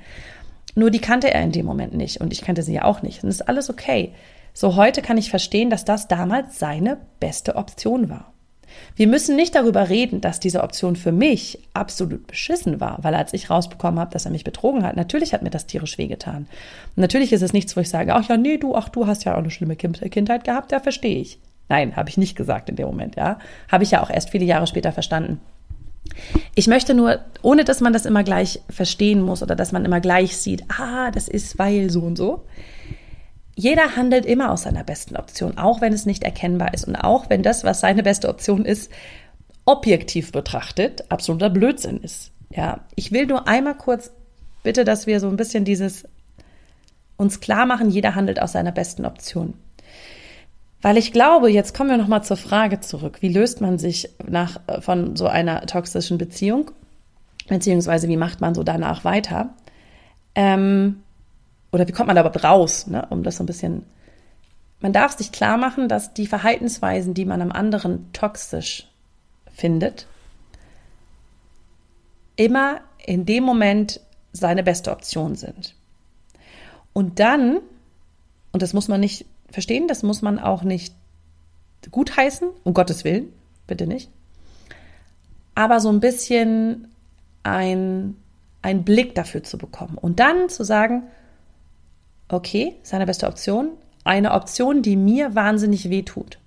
Nur 0.76 0.92
die 0.92 1.00
kannte 1.00 1.34
er 1.34 1.44
in 1.44 1.52
dem 1.52 1.66
Moment 1.66 1.94
nicht 1.94 2.20
und 2.20 2.34
ich 2.34 2.42
kannte 2.42 2.64
sie 2.64 2.74
ja 2.74 2.84
auch 2.84 3.02
nicht. 3.02 3.24
Und 3.24 3.30
das 3.30 3.38
ist 3.38 3.48
alles 3.48 3.70
okay. 3.70 4.14
So 4.54 4.76
heute 4.76 5.02
kann 5.02 5.18
ich 5.18 5.30
verstehen, 5.30 5.70
dass 5.70 5.86
das 5.86 6.08
damals 6.08 6.58
seine 6.58 6.98
beste 7.20 7.56
Option 7.56 8.10
war. 8.10 8.34
Wir 8.96 9.08
müssen 9.08 9.36
nicht 9.36 9.56
darüber 9.56 9.90
reden, 9.90 10.22
dass 10.22 10.40
diese 10.40 10.64
Option 10.64 10.96
für 10.96 11.12
mich 11.12 11.60
absolut 11.74 12.28
beschissen 12.28 12.80
war, 12.80 13.00
weil 13.02 13.16
als 13.16 13.34
ich 13.34 13.50
rausbekommen 13.50 14.00
habe, 14.00 14.12
dass 14.12 14.26
er 14.26 14.32
mich 14.32 14.44
betrogen 14.44 14.84
hat, 14.84 14.96
natürlich 14.96 15.34
hat 15.34 15.44
mir 15.44 15.50
das 15.50 15.66
tierisch 15.66 15.98
wehgetan. 15.98 16.48
Natürlich 16.96 17.34
ist 17.34 17.42
es 17.42 17.54
nichts, 17.54 17.76
wo 17.76 17.82
ich 17.82 17.90
sage, 17.90 18.14
ach 18.14 18.28
ja, 18.28 18.38
nee, 18.38 18.58
du, 18.58 18.76
ach 18.76 18.90
du 18.90 19.08
hast 19.08 19.24
ja 19.24 19.34
auch 19.34 19.40
eine 19.40 19.52
schlimme 19.52 19.76
Kindheit 19.76 20.44
gehabt, 20.44 20.72
ja, 20.72 20.80
verstehe 20.80 21.20
ich. 21.20 21.40
Nein, 21.70 21.96
habe 21.96 22.10
ich 22.10 22.18
nicht 22.18 22.36
gesagt 22.36 22.70
in 22.70 22.76
dem 22.76 22.88
Moment, 22.88 23.16
ja. 23.16 23.40
Habe 23.70 23.84
ich 23.84 23.92
ja 23.92 24.02
auch 24.02 24.10
erst 24.10 24.30
viele 24.30 24.46
Jahre 24.46 24.68
später 24.68 24.92
verstanden. 24.92 25.40
Ich 26.56 26.68
möchte 26.68 26.94
nur, 26.94 27.20
ohne 27.42 27.64
dass 27.66 27.82
man 27.82 27.94
das 27.94 28.06
immer 28.06 28.24
gleich 28.24 28.62
verstehen 28.70 29.22
muss 29.22 29.44
oder 29.44 29.56
dass 29.56 29.72
man 29.72 29.86
immer 29.86 30.00
gleich 30.00 30.38
sieht, 30.38 30.64
ah, 30.70 31.12
das 31.12 31.28
ist 31.28 31.60
weil 31.60 31.90
so 31.90 32.02
und 32.02 32.18
so. 32.18 32.46
Jeder 33.60 33.96
handelt 33.96 34.28
immer 34.28 34.52
aus 34.52 34.64
seiner 34.64 34.84
besten 34.84 35.16
Option, 35.16 35.58
auch 35.58 35.82
wenn 35.82 35.92
es 35.92 36.06
nicht 36.06 36.24
erkennbar 36.24 36.76
ist 36.76 36.88
und 36.88 36.96
auch 36.96 37.28
wenn 37.32 37.42
das, 37.42 37.64
was 37.64 37.80
seine 37.80 38.04
beste 38.04 38.30
Option 38.30 38.66
ist, 38.66 38.92
objektiv 39.66 40.32
betrachtet 40.32 41.10
absoluter 41.10 41.50
Blödsinn 41.50 41.98
ist. 41.98 42.32
Ja, 42.52 42.82
ich 42.96 43.12
will 43.12 43.26
nur 43.26 43.48
einmal 43.48 43.76
kurz 43.76 44.12
bitte, 44.62 44.86
dass 44.86 45.08
wir 45.08 45.20
so 45.20 45.28
ein 45.28 45.38
bisschen 45.38 45.66
dieses 45.66 46.08
uns 47.18 47.40
klar 47.40 47.66
machen, 47.66 47.90
jeder 47.90 48.14
handelt 48.14 48.40
aus 48.40 48.52
seiner 48.52 48.72
besten 48.72 49.06
Option. 49.06 49.56
Weil 50.84 50.98
ich 50.98 51.12
glaube, 51.12 51.50
jetzt 51.50 51.76
kommen 51.76 51.90
wir 51.90 51.98
nochmal 51.98 52.24
zur 52.24 52.38
Frage 52.38 52.80
zurück. 52.82 53.24
Wie 53.24 53.34
löst 53.34 53.60
man 53.60 53.80
sich 53.80 54.08
nach, 54.24 54.60
äh, 54.68 54.82
von 54.82 55.16
so 55.16 55.26
einer 55.26 55.66
toxischen 55.66 56.20
Beziehung? 56.20 56.70
Beziehungsweise 57.48 58.08
wie 58.08 58.18
macht 58.18 58.40
man 58.40 58.54
so 58.54 58.62
danach 58.62 59.04
weiter? 59.04 59.56
Ähm, 60.36 61.02
oder 61.78 61.88
wie 61.88 61.92
kommt 61.92 62.08
man 62.08 62.16
da 62.16 62.24
überhaupt 62.24 62.44
raus, 62.44 62.88
ne? 62.88 63.06
um 63.12 63.22
das 63.22 63.38
so 63.38 63.44
ein 63.44 63.46
bisschen. 63.46 63.84
Man 64.80 64.94
darf 64.94 65.16
sich 65.16 65.32
klar 65.32 65.58
machen, 65.58 65.88
dass 65.88 66.16
die 66.16 66.26
Verhaltensweisen, 66.26 67.14
die 67.14 67.26
man 67.26 67.40
am 67.42 67.52
anderen 67.52 68.12
toxisch 68.14 68.88
findet, 69.54 70.08
immer 72.36 72.82
in 73.06 73.28
dem 73.28 73.44
Moment 73.44 74.02
seine 74.34 74.64
beste 74.64 74.92
Option 74.92 75.36
sind. 75.36 75.76
Und 76.94 77.20
dann, 77.20 77.60
und 78.52 78.64
das 78.64 78.74
muss 78.74 78.88
man 78.88 79.00
nicht 79.00 79.28
verstehen, 79.52 79.88
das 79.88 80.02
muss 80.02 80.24
man 80.24 80.40
auch 80.40 80.64
nicht 80.64 80.96
gutheißen, 81.92 82.50
um 82.64 82.74
Gottes 82.74 83.04
Willen, 83.04 83.32
bitte 83.68 83.86
nicht. 83.86 84.10
Aber 85.54 85.80
so 85.80 85.90
ein 85.90 86.00
bisschen 86.00 86.88
ein, 87.44 88.16
ein 88.64 88.84
Blick 88.84 89.14
dafür 89.14 89.44
zu 89.44 89.60
bekommen 89.60 90.00
und 90.00 90.20
dann 90.20 90.50
zu 90.50 90.64
sagen, 90.64 91.04
okay, 92.30 92.76
seine 92.84 93.06
beste 93.06 93.28
Option, 93.28 93.70
eine 94.04 94.34
Option, 94.34 94.82
die 94.82 94.96
mir 94.96 95.36
wahnsinnig 95.36 95.90
weh 95.90 96.04
tut, 96.04 96.40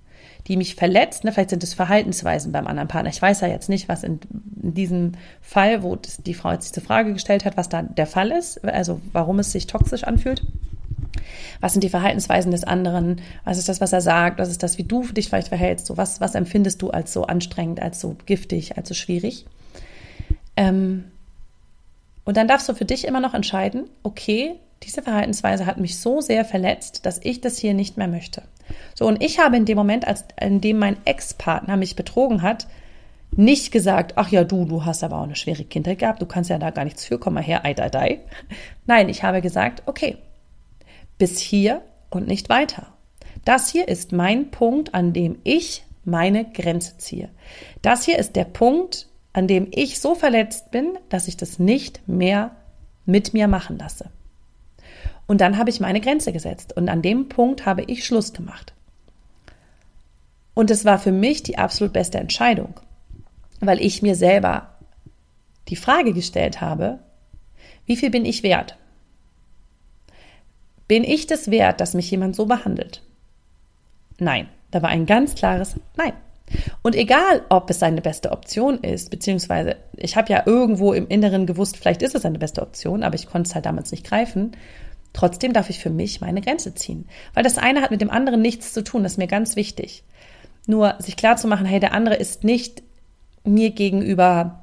die 0.46 0.56
mich 0.56 0.75
verletzt, 0.75 1.25
ne, 1.25 1.32
vielleicht 1.32 1.50
sind 1.50 1.62
es 1.62 1.75
Verhaltensweisen 1.75 2.52
beim 2.52 2.66
anderen 2.66 2.88
Partner. 2.88 3.10
Ich 3.10 3.20
weiß 3.20 3.40
ja 3.42 3.49
jetzt 3.49 3.68
nicht, 3.68 3.88
was 3.88 4.02
in, 4.02 4.20
in 4.62 4.75
diesem 4.75 5.12
Fall, 5.40 5.82
wo 5.82 5.96
die 5.96 6.34
Frau 6.34 6.52
jetzt 6.52 6.75
diese 6.75 6.84
Frage 6.84 7.12
gestellt 7.12 7.44
hat, 7.44 7.56
was 7.56 7.68
da 7.68 7.82
der 7.82 8.06
Fall 8.06 8.30
ist, 8.30 8.64
also 8.64 9.00
warum 9.12 9.38
es 9.38 9.52
sich 9.52 9.66
toxisch 9.66 10.04
anfühlt. 10.04 10.42
Was 11.60 11.72
sind 11.72 11.84
die 11.84 11.90
Verhaltensweisen 11.90 12.50
des 12.50 12.64
anderen? 12.64 13.20
Was 13.44 13.58
ist 13.58 13.68
das, 13.68 13.80
was 13.80 13.92
er 13.92 14.00
sagt? 14.00 14.38
Was 14.38 14.49
ist 14.49 14.62
das, 14.62 14.78
wie 14.78 14.84
du 14.84 15.02
dich 15.02 15.28
vielleicht 15.28 15.49
verhältst? 15.49 15.87
So, 15.87 15.96
was, 15.96 16.20
was 16.20 16.34
empfindest 16.34 16.80
du 16.80 16.90
als 16.90 17.12
so 17.12 17.25
anstrengend, 17.25 17.80
als 17.80 18.00
so 18.00 18.16
giftig, 18.25 18.78
als 18.78 18.88
so 18.88 18.94
schwierig? 18.94 19.44
Ähm, 20.56 21.04
und 22.25 22.37
dann 22.37 22.49
darfst 22.49 22.68
du 22.68 22.75
für 22.75 22.84
dich 22.84 23.06
immer 23.06 23.20
noch 23.20 23.34
entscheiden, 23.34 23.90
okay, 24.02 24.54
diese 24.82 25.02
Verhaltensweise 25.02 25.66
hat 25.66 25.78
mich 25.78 25.99
so 25.99 26.20
sehr 26.20 26.44
verletzt, 26.44 27.04
dass 27.06 27.20
ich 27.22 27.40
das 27.40 27.58
hier 27.58 27.75
nicht 27.75 27.96
mehr 27.96 28.08
möchte. 28.08 28.42
So, 28.94 29.06
und 29.06 29.22
ich 29.22 29.38
habe 29.38 29.56
in 29.56 29.64
dem 29.64 29.76
Moment, 29.76 30.06
als, 30.06 30.25
in 30.40 30.60
dem 30.60 30.78
mein 30.78 30.96
Ex-Partner 31.04 31.76
mich 31.76 31.96
betrogen 31.96 32.42
hat, 32.42 32.66
nicht 33.37 33.70
gesagt, 33.72 34.14
ach 34.16 34.28
ja, 34.28 34.44
du, 34.44 34.64
du 34.64 34.84
hast 34.84 35.04
aber 35.04 35.18
auch 35.18 35.25
eine 35.25 35.37
schwere 35.37 35.64
Kindheit 35.64 36.00
gehabt, 36.00 36.20
du 36.20 36.26
kannst 36.26 36.50
ja 36.50 36.58
da 36.58 36.70
gar 36.70 36.84
nichts 36.84 37.04
für, 37.04 37.18
komm 37.18 37.34
mal 37.34 37.42
her, 37.42 37.64
ei, 37.64 37.75
ei, 37.78 37.90
ei. 37.94 38.20
Nein, 38.87 39.08
ich 39.08 39.22
habe 39.22 39.40
gesagt, 39.40 39.84
okay, 39.87 40.16
bis 41.18 41.38
hier 41.38 41.82
und 42.10 42.26
nicht 42.26 42.49
weiter. 42.49 42.88
Das 43.44 43.70
hier 43.70 43.88
ist 43.88 44.12
mein 44.12 44.50
Punkt, 44.50 44.94
an 44.94 45.12
dem 45.12 45.38
ich 45.44 45.84
meine 46.04 46.44
Grenze 46.44 46.99
ziehe. 46.99 47.28
Das 47.82 48.04
hier 48.04 48.18
ist 48.18 48.37
der 48.37 48.44
Punkt, 48.44 49.06
an 49.32 49.46
dem 49.46 49.68
ich 49.70 50.00
so 50.00 50.14
verletzt 50.14 50.70
bin, 50.70 50.99
dass 51.08 51.28
ich 51.28 51.37
das 51.37 51.58
nicht 51.58 52.06
mehr 52.08 52.56
mit 53.06 53.32
mir 53.32 53.49
machen 53.49 53.78
lasse. 53.78 54.10
Und 55.30 55.40
dann 55.40 55.58
habe 55.58 55.70
ich 55.70 55.78
meine 55.78 56.00
Grenze 56.00 56.32
gesetzt 56.32 56.76
und 56.76 56.88
an 56.88 57.02
dem 57.02 57.28
Punkt 57.28 57.64
habe 57.64 57.82
ich 57.82 58.04
Schluss 58.04 58.32
gemacht. 58.32 58.75
Und 60.54 60.72
es 60.72 60.84
war 60.84 60.99
für 60.99 61.12
mich 61.12 61.44
die 61.44 61.56
absolut 61.56 61.92
beste 61.92 62.18
Entscheidung, 62.18 62.75
weil 63.60 63.80
ich 63.80 64.02
mir 64.02 64.16
selber 64.16 64.75
die 65.68 65.76
Frage 65.76 66.14
gestellt 66.14 66.60
habe, 66.60 66.99
wie 67.87 67.94
viel 67.94 68.10
bin 68.10 68.25
ich 68.25 68.42
wert? 68.42 68.76
Bin 70.88 71.04
ich 71.04 71.28
das 71.28 71.49
wert, 71.49 71.80
dass 71.80 71.94
mich 71.94 72.10
jemand 72.10 72.34
so 72.34 72.46
behandelt? 72.46 73.00
Nein, 74.18 74.49
da 74.72 74.82
war 74.82 74.88
ein 74.88 75.06
ganz 75.06 75.37
klares 75.37 75.76
Nein. 75.96 76.14
Und 76.82 76.96
egal, 76.96 77.42
ob 77.50 77.70
es 77.70 77.78
seine 77.78 78.00
beste 78.00 78.32
Option 78.32 78.78
ist, 78.78 79.10
beziehungsweise 79.10 79.76
ich 79.96 80.16
habe 80.16 80.32
ja 80.32 80.42
irgendwo 80.44 80.92
im 80.92 81.06
Inneren 81.06 81.46
gewusst, 81.46 81.76
vielleicht 81.76 82.02
ist 82.02 82.16
es 82.16 82.25
eine 82.25 82.40
beste 82.40 82.62
Option, 82.62 83.04
aber 83.04 83.14
ich 83.14 83.28
konnte 83.28 83.49
es 83.49 83.54
halt 83.54 83.66
damals 83.66 83.92
nicht 83.92 84.04
greifen. 84.04 84.56
Trotzdem 85.12 85.52
darf 85.52 85.71
ich 85.71 85.79
für 85.79 85.90
mich 85.90 86.21
meine 86.21 86.40
Grenze 86.40 86.75
ziehen. 86.75 87.09
Weil 87.35 87.43
das 87.43 87.59
eine 87.59 87.83
hat 87.83 87.90
mit 87.90 88.00
dem 88.00 88.11
anderen 88.11 88.43
nichts 88.43 88.73
zu 88.73 88.83
tun, 88.85 89.02
das 89.02 89.12
ist 89.12 89.19
mir 89.19 89.26
ganz 89.26 89.57
wichtig. 89.57 90.05
Nur 90.67 90.95
sich 90.99 91.17
klar 91.17 91.37
zu 91.37 91.49
machen, 91.49 91.67
hey, 91.67 91.81
der 91.81 91.95
andere 91.95 92.14
ist 92.14 92.45
nicht 92.45 92.83
mir 93.45 93.71
gegenüber 93.71 94.61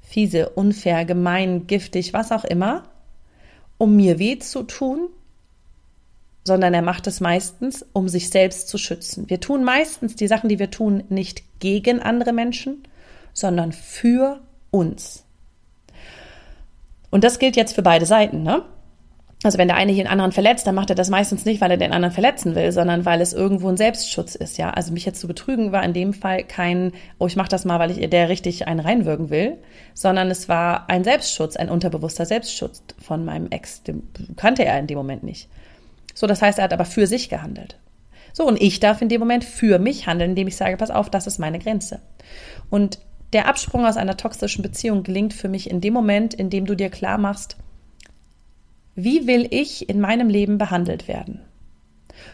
fiese, 0.00 0.50
unfair, 0.50 1.04
gemein, 1.04 1.66
giftig, 1.66 2.12
was 2.12 2.32
auch 2.32 2.44
immer, 2.44 2.84
um 3.78 3.96
mir 3.96 4.18
weh 4.18 4.38
zu 4.38 4.62
tun, 4.64 5.08
sondern 6.44 6.74
er 6.74 6.82
macht 6.82 7.06
es 7.06 7.20
meistens, 7.20 7.86
um 7.92 8.08
sich 8.08 8.30
selbst 8.30 8.68
zu 8.68 8.78
schützen. 8.78 9.28
Wir 9.28 9.40
tun 9.40 9.62
meistens 9.62 10.16
die 10.16 10.26
Sachen, 10.26 10.48
die 10.48 10.58
wir 10.58 10.70
tun, 10.70 11.04
nicht 11.08 11.42
gegen 11.60 12.00
andere 12.00 12.32
Menschen, 12.32 12.82
sondern 13.32 13.72
für 13.72 14.40
uns. 14.70 15.24
Und 17.10 17.24
das 17.24 17.38
gilt 17.38 17.56
jetzt 17.56 17.74
für 17.74 17.82
beide 17.82 18.06
Seiten, 18.06 18.42
ne? 18.42 18.64
Also 19.42 19.56
wenn 19.56 19.68
der 19.68 19.78
eine 19.78 19.90
hier 19.90 20.04
den 20.04 20.10
anderen 20.10 20.32
verletzt, 20.32 20.66
dann 20.66 20.74
macht 20.74 20.90
er 20.90 20.96
das 20.96 21.08
meistens 21.08 21.46
nicht, 21.46 21.62
weil 21.62 21.70
er 21.70 21.78
den 21.78 21.92
anderen 21.92 22.12
verletzen 22.12 22.54
will, 22.54 22.72
sondern 22.72 23.06
weil 23.06 23.22
es 23.22 23.32
irgendwo 23.32 23.68
ein 23.68 23.78
Selbstschutz 23.78 24.34
ist, 24.34 24.58
ja. 24.58 24.70
Also 24.70 24.92
mich 24.92 25.06
jetzt 25.06 25.18
zu 25.18 25.26
betrügen 25.26 25.72
war 25.72 25.82
in 25.82 25.94
dem 25.94 26.12
Fall 26.12 26.44
kein, 26.44 26.92
oh, 27.18 27.26
ich 27.26 27.36
mache 27.36 27.48
das 27.48 27.64
mal, 27.64 27.78
weil 27.78 27.90
ich 27.90 28.10
der 28.10 28.28
richtig 28.28 28.68
einen 28.68 28.80
reinwirken 28.80 29.30
will, 29.30 29.56
sondern 29.94 30.30
es 30.30 30.50
war 30.50 30.90
ein 30.90 31.04
Selbstschutz, 31.04 31.56
ein 31.56 31.70
unterbewusster 31.70 32.26
Selbstschutz 32.26 32.82
von 33.00 33.24
meinem 33.24 33.50
Ex. 33.50 33.82
Den 33.82 34.02
kannte 34.36 34.66
er 34.66 34.78
in 34.78 34.86
dem 34.86 34.98
Moment 34.98 35.22
nicht. 35.22 35.48
So, 36.14 36.26
das 36.26 36.42
heißt, 36.42 36.58
er 36.58 36.64
hat 36.64 36.74
aber 36.74 36.84
für 36.84 37.06
sich 37.06 37.30
gehandelt. 37.30 37.78
So, 38.34 38.46
und 38.46 38.60
ich 38.60 38.78
darf 38.78 39.00
in 39.00 39.08
dem 39.08 39.20
Moment 39.20 39.44
für 39.44 39.78
mich 39.78 40.06
handeln, 40.06 40.30
indem 40.30 40.48
ich 40.48 40.56
sage, 40.56 40.76
pass 40.76 40.90
auf, 40.90 41.08
das 41.08 41.26
ist 41.26 41.38
meine 41.38 41.58
Grenze. 41.58 42.00
Und 42.68 42.98
der 43.32 43.48
Absprung 43.48 43.86
aus 43.86 43.96
einer 43.96 44.18
toxischen 44.18 44.62
Beziehung 44.62 45.02
gelingt 45.02 45.32
für 45.32 45.48
mich 45.48 45.70
in 45.70 45.80
dem 45.80 45.94
Moment, 45.94 46.34
in 46.34 46.50
dem 46.50 46.66
du 46.66 46.74
dir 46.74 46.90
klar 46.90 47.16
machst, 47.16 47.56
wie 49.04 49.26
will 49.26 49.46
ich 49.50 49.88
in 49.88 50.00
meinem 50.00 50.28
Leben 50.28 50.58
behandelt 50.58 51.08
werden? 51.08 51.40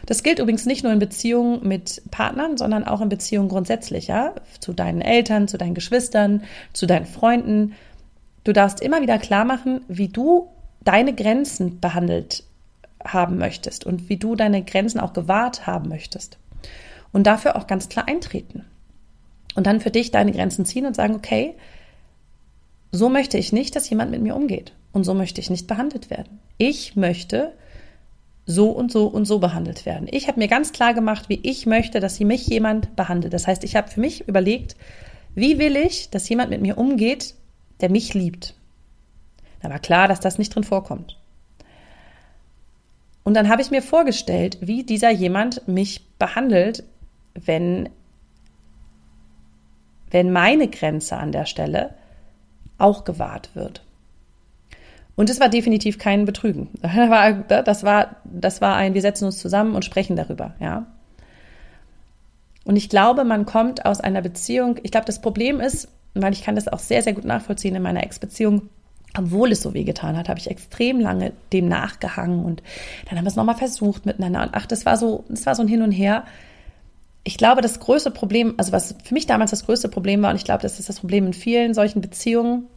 Das 0.05 0.23
gilt 0.23 0.39
übrigens 0.39 0.65
nicht 0.65 0.83
nur 0.83 0.93
in 0.93 0.99
Beziehungen 0.99 1.67
mit 1.67 2.01
Partnern, 2.11 2.57
sondern 2.57 2.85
auch 2.85 3.01
in 3.01 3.09
Beziehungen 3.09 3.49
grundsätzlich, 3.49 4.07
ja, 4.07 4.33
zu 4.59 4.73
deinen 4.73 5.01
Eltern, 5.01 5.47
zu 5.47 5.57
deinen 5.57 5.75
Geschwistern, 5.75 6.43
zu 6.73 6.85
deinen 6.85 7.05
Freunden. 7.05 7.73
Du 8.43 8.53
darfst 8.53 8.81
immer 8.81 9.01
wieder 9.01 9.17
klar 9.17 9.45
machen, 9.45 9.81
wie 9.87 10.07
du 10.07 10.47
deine 10.83 11.13
Grenzen 11.13 11.79
behandelt 11.79 12.43
haben 13.03 13.37
möchtest 13.37 13.85
und 13.85 14.09
wie 14.09 14.17
du 14.17 14.35
deine 14.35 14.63
Grenzen 14.63 14.99
auch 14.99 15.13
gewahrt 15.13 15.67
haben 15.67 15.89
möchtest. 15.89 16.37
Und 17.11 17.27
dafür 17.27 17.55
auch 17.55 17.67
ganz 17.67 17.89
klar 17.89 18.07
eintreten. 18.07 18.65
Und 19.55 19.65
dann 19.67 19.81
für 19.81 19.91
dich 19.91 20.11
deine 20.11 20.31
Grenzen 20.31 20.65
ziehen 20.65 20.85
und 20.85 20.95
sagen, 20.95 21.15
okay, 21.15 21.55
so 22.91 23.09
möchte 23.09 23.37
ich 23.37 23.51
nicht, 23.51 23.75
dass 23.75 23.89
jemand 23.89 24.11
mit 24.11 24.21
mir 24.21 24.35
umgeht. 24.35 24.73
Und 24.97 25.03
so 25.03 25.13
möchte 25.13 25.39
ich 25.39 25.51
nicht 25.51 25.67
behandelt 25.67 26.09
werden. 26.09 26.39
Ich 26.57 26.95
möchte 26.95 27.53
so 28.47 28.71
und 28.71 28.91
so 28.91 29.05
und 29.05 29.25
so 29.25 29.37
behandelt 29.37 29.85
werden. 29.85 30.07
Ich 30.09 30.27
habe 30.27 30.39
mir 30.39 30.47
ganz 30.47 30.71
klar 30.71 30.95
gemacht, 30.95 31.29
wie 31.29 31.39
ich 31.43 31.67
möchte, 31.67 31.99
dass 31.99 32.19
mich 32.19 32.47
jemand 32.47 32.95
behandelt. 32.95 33.33
Das 33.33 33.45
heißt, 33.45 33.63
ich 33.63 33.75
habe 33.75 33.89
für 33.89 33.99
mich 33.99 34.27
überlegt, 34.27 34.75
wie 35.35 35.59
will 35.59 35.75
ich, 35.75 36.09
dass 36.09 36.27
jemand 36.27 36.49
mit 36.49 36.61
mir 36.61 36.79
umgeht, 36.79 37.35
der 37.79 37.91
mich 37.91 38.15
liebt. 38.15 38.55
Da 39.61 39.69
war 39.69 39.79
klar, 39.79 40.07
dass 40.07 40.19
das 40.19 40.39
nicht 40.39 40.55
drin 40.55 40.63
vorkommt. 40.63 41.19
Und 43.23 43.35
dann 43.35 43.49
habe 43.49 43.61
ich 43.61 43.69
mir 43.69 43.83
vorgestellt, 43.83 44.57
wie 44.61 44.83
dieser 44.83 45.11
jemand 45.11 45.67
mich 45.67 46.07
behandelt, 46.17 46.83
wenn, 47.35 47.89
wenn 50.09 50.31
meine 50.31 50.69
Grenze 50.69 51.17
an 51.17 51.31
der 51.31 51.45
Stelle 51.45 51.93
auch 52.79 53.03
gewahrt 53.03 53.51
wird. 53.53 53.83
Und 55.17 55.31
es 55.31 55.39
war 55.39 55.49
definitiv 55.49 55.97
kein 55.97 56.23
Betrügen. 56.23 56.69
Das 57.49 57.83
war, 57.83 58.15
das 58.23 58.61
war 58.61 58.75
ein, 58.75 58.93
wir 58.93 59.01
setzen 59.01 59.25
uns 59.25 59.39
zusammen 59.39 59.75
und 59.75 59.83
sprechen 59.83 60.15
darüber, 60.15 60.53
ja. 60.61 60.85
Und 62.63 62.75
ich 62.75 62.87
glaube, 62.87 63.23
man 63.23 63.45
kommt 63.45 63.85
aus 63.85 63.99
einer 63.99 64.21
Beziehung, 64.21 64.77
ich 64.83 64.91
glaube, 64.91 65.05
das 65.05 65.21
Problem 65.21 65.59
ist, 65.59 65.87
weil 66.13 66.33
ich 66.33 66.43
kann 66.43 66.55
das 66.55 66.67
auch 66.67 66.79
sehr, 66.79 67.01
sehr 67.01 67.13
gut 67.13 67.25
nachvollziehen 67.25 67.75
in 67.75 67.81
meiner 67.81 68.03
Ex-Beziehung, 68.03 68.69
obwohl 69.17 69.51
es 69.51 69.61
so 69.61 69.73
wehgetan 69.73 70.17
hat, 70.17 70.29
habe 70.29 70.39
ich 70.39 70.51
extrem 70.51 70.99
lange 70.99 71.33
dem 71.51 71.67
nachgehangen 71.67 72.45
und 72.45 72.61
dann 73.09 73.17
haben 73.17 73.25
wir 73.25 73.29
es 73.29 73.35
nochmal 73.35 73.55
versucht 73.55 74.05
miteinander. 74.05 74.43
Und 74.43 74.49
ach, 74.51 74.67
das 74.67 74.85
war 74.85 74.97
so, 74.97 75.23
das 75.29 75.45
war 75.45 75.55
so 75.55 75.63
ein 75.63 75.67
Hin 75.67 75.81
und 75.81 75.91
Her. 75.91 76.25
Ich 77.23 77.37
glaube, 77.37 77.61
das 77.61 77.79
größte 77.79 78.11
Problem, 78.11 78.53
also 78.57 78.71
was 78.71 78.95
für 79.03 79.13
mich 79.13 79.25
damals 79.25 79.51
das 79.51 79.65
größte 79.65 79.89
Problem 79.89 80.21
war, 80.21 80.29
und 80.29 80.35
ich 80.35 80.45
glaube, 80.45 80.61
das 80.61 80.79
ist 80.79 80.89
das 80.89 80.99
Problem 80.99 81.25
in 81.25 81.33
vielen 81.33 81.73
solchen 81.73 82.01
Beziehungen, 82.01 82.67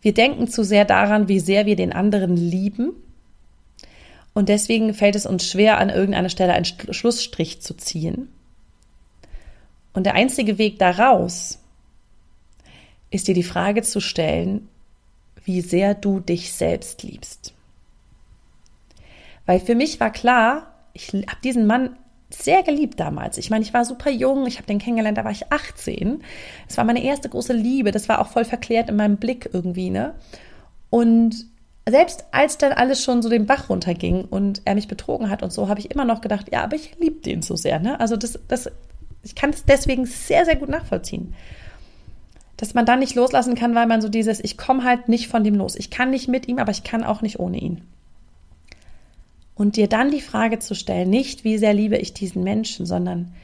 wir 0.00 0.14
denken 0.14 0.48
zu 0.48 0.64
sehr 0.64 0.84
daran, 0.84 1.28
wie 1.28 1.40
sehr 1.40 1.66
wir 1.66 1.76
den 1.76 1.92
anderen 1.92 2.36
lieben. 2.36 2.92
Und 4.32 4.48
deswegen 4.48 4.94
fällt 4.94 5.16
es 5.16 5.26
uns 5.26 5.46
schwer, 5.46 5.78
an 5.78 5.90
irgendeiner 5.90 6.28
Stelle 6.28 6.52
einen 6.52 6.64
Schlussstrich 6.64 7.60
zu 7.60 7.74
ziehen. 7.74 8.28
Und 9.92 10.04
der 10.04 10.14
einzige 10.14 10.58
Weg 10.58 10.78
daraus 10.78 11.58
ist 13.10 13.28
dir 13.28 13.34
die 13.34 13.42
Frage 13.42 13.82
zu 13.82 14.00
stellen, 14.00 14.68
wie 15.44 15.60
sehr 15.60 15.94
du 15.94 16.20
dich 16.20 16.52
selbst 16.52 17.02
liebst. 17.02 17.52
Weil 19.46 19.58
für 19.58 19.74
mich 19.74 19.98
war 19.98 20.12
klar, 20.12 20.74
ich 20.92 21.08
habe 21.08 21.40
diesen 21.42 21.66
Mann 21.66 21.96
sehr 22.30 22.62
geliebt 22.62 23.00
damals. 23.00 23.38
Ich 23.38 23.50
meine, 23.50 23.64
ich 23.64 23.74
war 23.74 23.84
super 23.84 24.10
jung, 24.10 24.46
ich 24.46 24.56
habe 24.56 24.66
den 24.66 24.78
kennengelernt, 24.78 25.18
da 25.18 25.24
war 25.24 25.32
ich 25.32 25.52
18. 25.52 26.22
Es 26.68 26.76
war 26.76 26.84
meine 26.84 27.02
erste 27.02 27.28
große 27.28 27.52
Liebe, 27.52 27.90
das 27.90 28.08
war 28.08 28.20
auch 28.20 28.28
voll 28.28 28.44
verklärt 28.44 28.88
in 28.88 28.96
meinem 28.96 29.16
Blick 29.16 29.50
irgendwie, 29.52 29.90
ne? 29.90 30.14
Und 30.90 31.46
selbst 31.88 32.24
als 32.30 32.58
dann 32.58 32.72
alles 32.72 33.02
schon 33.02 33.22
so 33.22 33.28
den 33.28 33.46
Bach 33.46 33.68
runterging 33.68 34.24
und 34.24 34.62
er 34.64 34.74
mich 34.74 34.88
betrogen 34.88 35.30
hat 35.30 35.42
und 35.42 35.52
so, 35.52 35.68
habe 35.68 35.80
ich 35.80 35.90
immer 35.90 36.04
noch 36.04 36.20
gedacht, 36.20 36.46
ja, 36.52 36.62
aber 36.62 36.76
ich 36.76 36.96
liebe 36.98 37.20
den 37.20 37.42
so 37.42 37.56
sehr, 37.56 37.80
ne? 37.80 37.98
Also 37.98 38.16
das, 38.16 38.38
das, 38.48 38.70
ich 39.22 39.34
kann 39.34 39.50
es 39.50 39.64
deswegen 39.64 40.06
sehr, 40.06 40.44
sehr 40.44 40.56
gut 40.56 40.68
nachvollziehen. 40.68 41.34
Dass 42.56 42.74
man 42.74 42.86
dann 42.86 42.98
nicht 42.98 43.14
loslassen 43.14 43.54
kann, 43.54 43.74
weil 43.74 43.86
man 43.86 44.02
so 44.02 44.08
dieses, 44.08 44.38
ich 44.40 44.58
komme 44.58 44.84
halt 44.84 45.08
nicht 45.08 45.28
von 45.28 45.42
dem 45.42 45.54
los. 45.54 45.76
Ich 45.76 45.90
kann 45.90 46.10
nicht 46.10 46.28
mit 46.28 46.46
ihm, 46.46 46.58
aber 46.58 46.70
ich 46.70 46.84
kann 46.84 47.04
auch 47.04 47.22
nicht 47.22 47.40
ohne 47.40 47.58
ihn. 47.58 47.82
Und 49.60 49.76
dir 49.76 49.88
dann 49.88 50.10
die 50.10 50.22
Frage 50.22 50.58
zu 50.58 50.74
stellen, 50.74 51.10
nicht 51.10 51.44
wie 51.44 51.58
sehr 51.58 51.74
liebe 51.74 51.98
ich 51.98 52.14
diesen 52.14 52.42
Menschen, 52.42 52.86
sondern 52.86 53.34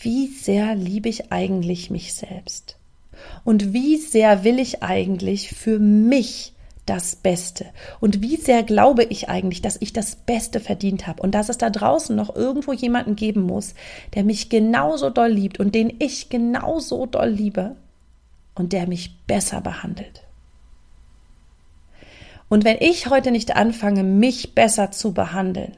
wie 0.00 0.26
sehr 0.26 0.74
liebe 0.74 1.08
ich 1.08 1.30
eigentlich 1.30 1.88
mich 1.88 2.14
selbst? 2.14 2.78
Und 3.44 3.72
wie 3.72 3.96
sehr 3.96 4.42
will 4.42 4.58
ich 4.58 4.82
eigentlich 4.82 5.50
für 5.50 5.78
mich 5.78 6.52
das 6.84 7.14
Beste? 7.14 7.66
Und 8.00 8.22
wie 8.22 8.38
sehr 8.38 8.64
glaube 8.64 9.04
ich 9.04 9.28
eigentlich, 9.28 9.62
dass 9.62 9.76
ich 9.80 9.92
das 9.92 10.16
Beste 10.16 10.58
verdient 10.58 11.06
habe 11.06 11.22
und 11.22 11.32
dass 11.32 11.48
es 11.48 11.58
da 11.58 11.70
draußen 11.70 12.16
noch 12.16 12.34
irgendwo 12.34 12.72
jemanden 12.72 13.14
geben 13.14 13.42
muss, 13.42 13.74
der 14.16 14.24
mich 14.24 14.48
genauso 14.48 15.10
doll 15.10 15.30
liebt 15.30 15.60
und 15.60 15.76
den 15.76 15.94
ich 16.00 16.28
genauso 16.28 17.06
doll 17.06 17.28
liebe 17.28 17.76
und 18.56 18.72
der 18.72 18.88
mich 18.88 19.16
besser 19.28 19.60
behandelt? 19.60 20.24
Und 22.52 22.66
wenn 22.66 22.76
ich 22.80 23.06
heute 23.06 23.30
nicht 23.30 23.56
anfange, 23.56 24.02
mich 24.02 24.54
besser 24.54 24.90
zu 24.90 25.14
behandeln, 25.14 25.72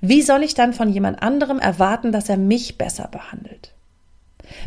wie 0.00 0.22
soll 0.22 0.42
ich 0.42 0.54
dann 0.54 0.72
von 0.72 0.92
jemand 0.92 1.22
anderem 1.22 1.60
erwarten, 1.60 2.10
dass 2.10 2.28
er 2.28 2.36
mich 2.36 2.78
besser 2.78 3.06
behandelt? 3.06 3.74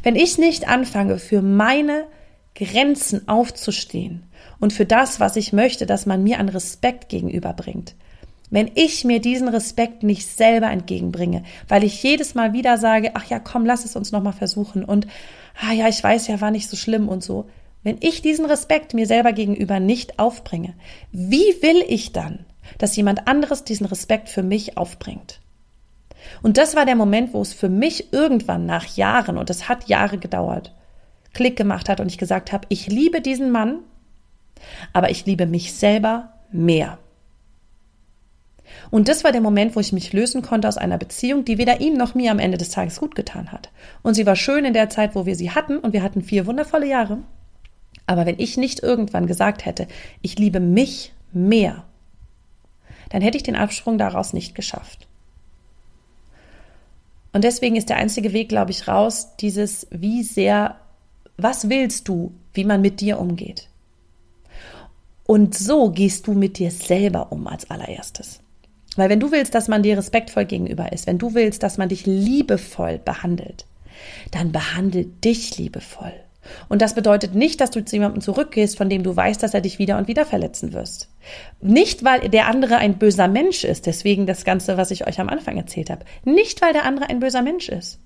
Wenn 0.03 0.15
ich 0.15 0.37
nicht 0.37 0.69
anfange, 0.69 1.19
für 1.19 1.41
meine 1.41 2.05
Grenzen 2.55 3.27
aufzustehen 3.27 4.23
und 4.61 4.71
für 4.71 4.85
das, 4.85 5.19
was 5.19 5.35
ich 5.35 5.51
möchte, 5.51 5.85
dass 5.85 6.05
man 6.05 6.23
mir 6.23 6.39
an 6.39 6.47
Respekt 6.47 7.09
gegenüberbringt, 7.09 7.93
wenn 8.49 8.71
ich 8.75 9.03
mir 9.03 9.19
diesen 9.19 9.49
Respekt 9.49 10.03
nicht 10.03 10.25
selber 10.25 10.71
entgegenbringe, 10.71 11.43
weil 11.67 11.83
ich 11.83 12.01
jedes 12.01 12.35
Mal 12.35 12.53
wieder 12.53 12.77
sage, 12.77 13.11
ach 13.15 13.25
ja, 13.25 13.39
komm, 13.39 13.65
lass 13.65 13.83
es 13.83 13.97
uns 13.97 14.13
nochmal 14.13 14.31
versuchen 14.31 14.85
und, 14.85 15.07
ah 15.59 15.73
ja, 15.73 15.89
ich 15.89 16.01
weiß 16.01 16.27
ja, 16.27 16.39
war 16.39 16.51
nicht 16.51 16.69
so 16.69 16.77
schlimm 16.77 17.09
und 17.09 17.21
so, 17.21 17.49
wenn 17.83 17.97
ich 17.99 18.21
diesen 18.21 18.45
Respekt 18.45 18.93
mir 18.93 19.07
selber 19.07 19.33
gegenüber 19.33 19.79
nicht 19.79 20.19
aufbringe, 20.19 20.73
wie 21.11 21.61
will 21.61 21.83
ich 21.87 22.11
dann, 22.11 22.45
dass 22.77 22.95
jemand 22.95 23.27
anderes 23.27 23.63
diesen 23.63 23.85
Respekt 23.85 24.29
für 24.29 24.43
mich 24.43 24.77
aufbringt? 24.77 25.41
Und 26.43 26.57
das 26.57 26.75
war 26.75 26.85
der 26.85 26.95
Moment, 26.95 27.33
wo 27.33 27.41
es 27.41 27.53
für 27.53 27.69
mich 27.69 28.13
irgendwann 28.13 28.65
nach 28.65 28.95
Jahren, 28.95 29.37
und 29.37 29.49
es 29.49 29.67
hat 29.67 29.87
Jahre 29.89 30.17
gedauert, 30.17 30.73
Klick 31.33 31.55
gemacht 31.55 31.89
hat 31.89 31.99
und 31.99 32.07
ich 32.07 32.17
gesagt 32.17 32.51
habe, 32.51 32.65
ich 32.69 32.87
liebe 32.87 33.21
diesen 33.21 33.51
Mann, 33.51 33.79
aber 34.93 35.09
ich 35.09 35.25
liebe 35.25 35.45
mich 35.45 35.73
selber 35.73 36.33
mehr. 36.51 36.99
Und 38.89 39.07
das 39.07 39.23
war 39.23 39.31
der 39.31 39.41
Moment, 39.41 39.75
wo 39.75 39.79
ich 39.79 39.93
mich 39.93 40.13
lösen 40.13 40.41
konnte 40.41 40.67
aus 40.67 40.77
einer 40.77 40.97
Beziehung, 40.97 41.45
die 41.45 41.57
weder 41.57 41.81
ihm 41.81 41.93
noch 41.93 42.15
mir 42.15 42.31
am 42.31 42.39
Ende 42.39 42.57
des 42.57 42.69
Tages 42.69 42.99
gut 42.99 43.15
getan 43.15 43.51
hat. 43.51 43.69
Und 44.01 44.13
sie 44.13 44.25
war 44.25 44.35
schön 44.35 44.65
in 44.65 44.73
der 44.73 44.89
Zeit, 44.89 45.15
wo 45.15 45.25
wir 45.25 45.35
sie 45.35 45.51
hatten, 45.51 45.77
und 45.77 45.93
wir 45.93 46.03
hatten 46.03 46.21
vier 46.21 46.45
wundervolle 46.45 46.87
Jahre. 46.87 47.19
Aber 48.07 48.25
wenn 48.25 48.39
ich 48.39 48.57
nicht 48.57 48.81
irgendwann 48.81 49.27
gesagt 49.27 49.65
hätte, 49.65 49.87
ich 50.21 50.37
liebe 50.37 50.59
mich 50.59 51.13
mehr, 51.31 51.83
dann 53.09 53.21
hätte 53.21 53.37
ich 53.37 53.43
den 53.43 53.55
Absprung 53.55 53.97
daraus 53.97 54.33
nicht 54.33 54.55
geschafft. 54.55 55.07
Und 57.33 57.43
deswegen 57.43 57.75
ist 57.75 57.89
der 57.89 57.97
einzige 57.97 58.33
Weg, 58.33 58.49
glaube 58.49 58.71
ich, 58.71 58.87
raus, 58.87 59.35
dieses, 59.39 59.87
wie 59.89 60.23
sehr, 60.23 60.77
was 61.37 61.69
willst 61.69 62.07
du, 62.07 62.33
wie 62.53 62.65
man 62.65 62.81
mit 62.81 62.99
dir 62.99 63.19
umgeht? 63.19 63.69
Und 65.25 65.57
so 65.57 65.91
gehst 65.91 66.27
du 66.27 66.33
mit 66.33 66.57
dir 66.57 66.71
selber 66.71 67.31
um 67.31 67.47
als 67.47 67.69
allererstes. 67.69 68.41
Weil 68.97 69.09
wenn 69.09 69.21
du 69.21 69.31
willst, 69.31 69.55
dass 69.55 69.69
man 69.69 69.83
dir 69.83 69.97
respektvoll 69.97 70.45
gegenüber 70.45 70.91
ist, 70.91 71.07
wenn 71.07 71.17
du 71.17 71.33
willst, 71.33 71.63
dass 71.63 71.77
man 71.77 71.87
dich 71.87 72.05
liebevoll 72.05 72.97
behandelt, 72.97 73.65
dann 74.31 74.51
behandelt 74.51 75.23
dich 75.23 75.57
liebevoll. 75.57 76.13
Und 76.69 76.81
das 76.81 76.95
bedeutet 76.95 77.35
nicht, 77.35 77.61
dass 77.61 77.71
du 77.71 77.83
zu 77.83 77.95
jemandem 77.95 78.21
zurückgehst, 78.21 78.77
von 78.77 78.89
dem 78.89 79.03
du 79.03 79.15
weißt, 79.15 79.41
dass 79.41 79.53
er 79.53 79.61
dich 79.61 79.79
wieder 79.79 79.97
und 79.97 80.07
wieder 80.07 80.25
verletzen 80.25 80.73
wirst. 80.73 81.09
Nicht, 81.61 82.03
weil 82.03 82.29
der 82.29 82.47
andere 82.47 82.77
ein 82.77 82.97
böser 82.97 83.27
Mensch 83.27 83.63
ist, 83.63 83.85
deswegen 83.85 84.25
das 84.25 84.45
Ganze, 84.45 84.77
was 84.77 84.91
ich 84.91 85.07
euch 85.07 85.19
am 85.19 85.29
Anfang 85.29 85.57
erzählt 85.57 85.89
habe. 85.89 86.05
Nicht, 86.23 86.61
weil 86.61 86.73
der 86.73 86.85
andere 86.85 87.09
ein 87.09 87.19
böser 87.19 87.41
Mensch 87.41 87.69
ist, 87.69 87.99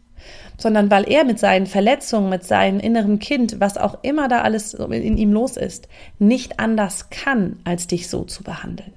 sondern 0.57 0.89
weil 0.91 1.09
er 1.09 1.23
mit 1.23 1.39
seinen 1.39 1.67
Verletzungen, 1.67 2.29
mit 2.29 2.43
seinem 2.43 2.79
inneren 2.79 3.19
Kind, 3.19 3.59
was 3.59 3.77
auch 3.77 3.99
immer 4.03 4.27
da 4.27 4.41
alles 4.41 4.73
in 4.73 5.17
ihm 5.17 5.31
los 5.31 5.57
ist, 5.57 5.87
nicht 6.19 6.59
anders 6.59 7.09
kann, 7.09 7.59
als 7.63 7.87
dich 7.87 8.09
so 8.09 8.23
zu 8.23 8.43
behandeln. 8.43 8.93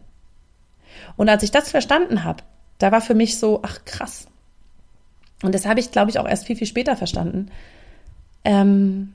Und 1.16 1.28
als 1.28 1.42
ich 1.42 1.50
das 1.50 1.70
verstanden 1.70 2.24
habe, 2.24 2.42
da 2.78 2.92
war 2.92 3.00
für 3.00 3.14
mich 3.14 3.38
so, 3.38 3.60
ach 3.62 3.84
krass. 3.84 4.28
Und 5.42 5.54
das 5.54 5.66
habe 5.66 5.80
ich, 5.80 5.90
glaube 5.90 6.10
ich, 6.10 6.18
auch 6.18 6.28
erst 6.28 6.46
viel, 6.46 6.56
viel 6.56 6.66
später 6.66 6.96
verstanden. 6.96 7.50
Ähm, 8.44 9.14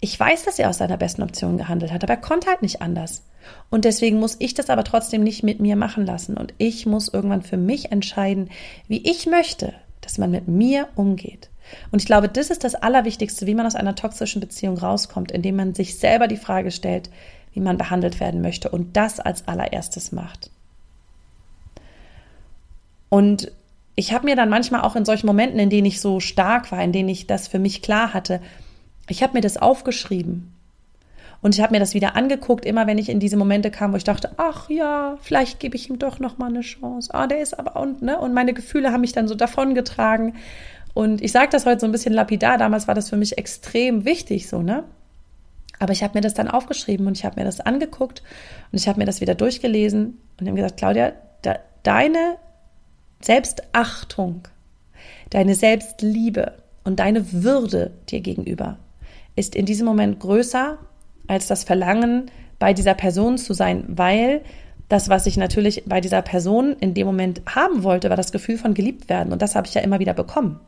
ich 0.00 0.18
weiß, 0.18 0.44
dass 0.44 0.58
er 0.58 0.70
aus 0.70 0.78
seiner 0.78 0.96
besten 0.96 1.22
Option 1.22 1.58
gehandelt 1.58 1.92
hat, 1.92 2.04
aber 2.04 2.14
er 2.14 2.20
konnte 2.20 2.48
halt 2.48 2.62
nicht 2.62 2.80
anders. 2.82 3.22
Und 3.70 3.84
deswegen 3.84 4.18
muss 4.18 4.36
ich 4.38 4.54
das 4.54 4.70
aber 4.70 4.84
trotzdem 4.84 5.22
nicht 5.22 5.42
mit 5.42 5.60
mir 5.60 5.76
machen 5.76 6.06
lassen. 6.06 6.36
Und 6.36 6.54
ich 6.58 6.86
muss 6.86 7.08
irgendwann 7.08 7.42
für 7.42 7.56
mich 7.56 7.90
entscheiden, 7.90 8.50
wie 8.86 9.08
ich 9.08 9.26
möchte, 9.26 9.74
dass 10.00 10.18
man 10.18 10.30
mit 10.30 10.48
mir 10.48 10.88
umgeht. 10.94 11.48
Und 11.90 12.00
ich 12.00 12.06
glaube, 12.06 12.28
das 12.28 12.50
ist 12.50 12.64
das 12.64 12.74
Allerwichtigste, 12.74 13.46
wie 13.46 13.54
man 13.54 13.66
aus 13.66 13.74
einer 13.74 13.94
toxischen 13.94 14.40
Beziehung 14.40 14.78
rauskommt, 14.78 15.32
indem 15.32 15.56
man 15.56 15.74
sich 15.74 15.98
selber 15.98 16.28
die 16.28 16.36
Frage 16.36 16.70
stellt, 16.70 17.10
wie 17.52 17.60
man 17.60 17.76
behandelt 17.76 18.20
werden 18.20 18.40
möchte 18.40 18.70
und 18.70 18.96
das 18.96 19.20
als 19.20 19.48
allererstes 19.48 20.12
macht. 20.12 20.50
Und 23.08 23.50
ich 23.96 24.12
habe 24.12 24.26
mir 24.26 24.36
dann 24.36 24.48
manchmal 24.48 24.82
auch 24.82 24.96
in 24.96 25.04
solchen 25.04 25.26
Momenten, 25.26 25.58
in 25.58 25.70
denen 25.70 25.86
ich 25.86 26.00
so 26.00 26.20
stark 26.20 26.70
war, 26.70 26.82
in 26.82 26.92
denen 26.92 27.08
ich 27.08 27.26
das 27.26 27.48
für 27.48 27.58
mich 27.58 27.82
klar 27.82 28.14
hatte, 28.14 28.40
ich 29.08 29.22
habe 29.22 29.34
mir 29.34 29.40
das 29.40 29.56
aufgeschrieben. 29.56 30.52
Und 31.40 31.54
ich 31.54 31.60
habe 31.60 31.72
mir 31.72 31.78
das 31.78 31.94
wieder 31.94 32.16
angeguckt, 32.16 32.64
immer 32.64 32.86
wenn 32.86 32.98
ich 32.98 33.08
in 33.08 33.20
diese 33.20 33.36
Momente 33.36 33.70
kam, 33.70 33.92
wo 33.92 33.96
ich 33.96 34.04
dachte, 34.04 34.32
ach 34.38 34.68
ja, 34.70 35.18
vielleicht 35.20 35.60
gebe 35.60 35.76
ich 35.76 35.88
ihm 35.88 35.98
doch 35.98 36.18
noch 36.18 36.38
mal 36.38 36.48
eine 36.48 36.62
Chance. 36.62 37.14
Ah, 37.14 37.28
der 37.28 37.40
ist 37.40 37.58
aber 37.58 37.80
und 37.80 38.02
ne 38.02 38.18
und 38.18 38.34
meine 38.34 38.54
Gefühle 38.54 38.92
haben 38.92 39.02
mich 39.02 39.12
dann 39.12 39.28
so 39.28 39.36
davongetragen. 39.36 40.34
Und 40.94 41.22
ich 41.22 41.30
sage 41.30 41.50
das 41.50 41.64
heute 41.64 41.80
so 41.80 41.86
ein 41.86 41.92
bisschen 41.92 42.12
lapidar. 42.12 42.58
Damals 42.58 42.88
war 42.88 42.94
das 42.96 43.08
für 43.08 43.16
mich 43.16 43.38
extrem 43.38 44.04
wichtig, 44.04 44.48
so 44.48 44.62
ne. 44.62 44.82
Aber 45.78 45.92
ich 45.92 46.02
habe 46.02 46.18
mir 46.18 46.22
das 46.22 46.34
dann 46.34 46.48
aufgeschrieben 46.48 47.06
und 47.06 47.16
ich 47.16 47.24
habe 47.24 47.38
mir 47.38 47.44
das 47.44 47.60
angeguckt 47.60 48.24
und 48.72 48.78
ich 48.78 48.88
habe 48.88 48.98
mir 48.98 49.06
das 49.06 49.20
wieder 49.20 49.36
durchgelesen 49.36 50.18
und 50.40 50.46
habe 50.46 50.56
gesagt, 50.56 50.76
Claudia, 50.76 51.12
de 51.44 51.54
deine 51.84 52.36
Selbstachtung, 53.20 54.48
deine 55.30 55.54
Selbstliebe 55.54 56.54
und 56.82 56.98
deine 56.98 57.32
Würde 57.32 57.92
dir 58.08 58.20
gegenüber 58.20 58.78
ist 59.38 59.54
in 59.54 59.66
diesem 59.66 59.86
Moment 59.86 60.20
größer 60.20 60.78
als 61.26 61.46
das 61.46 61.64
Verlangen, 61.64 62.30
bei 62.58 62.74
dieser 62.74 62.94
Person 62.94 63.38
zu 63.38 63.54
sein, 63.54 63.84
weil 63.88 64.42
das, 64.88 65.08
was 65.08 65.26
ich 65.26 65.36
natürlich 65.36 65.84
bei 65.86 66.00
dieser 66.00 66.22
Person 66.22 66.74
in 66.80 66.94
dem 66.94 67.06
Moment 67.06 67.42
haben 67.46 67.82
wollte, 67.82 68.08
war 68.08 68.16
das 68.16 68.32
Gefühl 68.32 68.58
von 68.58 68.74
geliebt 68.74 69.08
werden. 69.08 69.32
Und 69.32 69.42
das 69.42 69.54
habe 69.54 69.66
ich 69.66 69.74
ja 69.74 69.82
immer 69.82 69.98
wieder 69.98 70.14
bekommen. 70.14 70.58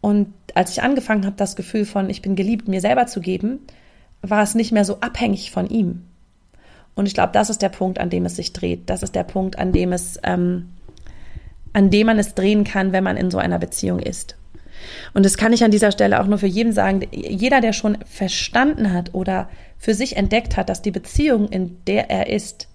Und 0.00 0.32
als 0.54 0.70
ich 0.72 0.82
angefangen 0.82 1.24
habe, 1.24 1.36
das 1.36 1.56
Gefühl 1.56 1.84
von 1.84 2.10
ich 2.10 2.22
bin 2.22 2.36
geliebt 2.36 2.68
mir 2.68 2.80
selber 2.80 3.06
zu 3.06 3.20
geben, 3.20 3.60
war 4.22 4.42
es 4.42 4.54
nicht 4.54 4.72
mehr 4.72 4.84
so 4.84 4.98
abhängig 5.00 5.50
von 5.50 5.68
ihm. 5.68 6.04
Und 6.94 7.06
ich 7.06 7.14
glaube, 7.14 7.32
das 7.32 7.50
ist 7.50 7.62
der 7.62 7.68
Punkt, 7.68 7.98
an 7.98 8.10
dem 8.10 8.24
es 8.24 8.36
sich 8.36 8.52
dreht. 8.52 8.88
Das 8.90 9.02
ist 9.02 9.14
der 9.14 9.24
Punkt, 9.24 9.58
an 9.58 9.72
dem 9.72 9.92
es, 9.92 10.18
ähm, 10.22 10.70
an 11.72 11.90
dem 11.90 12.06
man 12.06 12.18
es 12.18 12.34
drehen 12.34 12.64
kann, 12.64 12.92
wenn 12.92 13.04
man 13.04 13.16
in 13.16 13.30
so 13.30 13.38
einer 13.38 13.58
Beziehung 13.58 13.98
ist. 13.98 14.36
Und 15.14 15.24
das 15.24 15.36
kann 15.36 15.52
ich 15.52 15.64
an 15.64 15.70
dieser 15.70 15.92
Stelle 15.92 16.20
auch 16.20 16.26
nur 16.26 16.38
für 16.38 16.46
jeden 16.46 16.72
sagen. 16.72 17.02
Jeder, 17.12 17.60
der 17.60 17.72
schon 17.72 17.98
verstanden 18.04 18.92
hat 18.92 19.14
oder 19.14 19.48
für 19.78 19.94
sich 19.94 20.16
entdeckt 20.16 20.56
hat, 20.56 20.68
dass 20.68 20.82
die 20.82 20.90
Beziehung, 20.90 21.48
in 21.48 21.78
der 21.86 22.10
er 22.10 22.28
ist, 22.28 22.68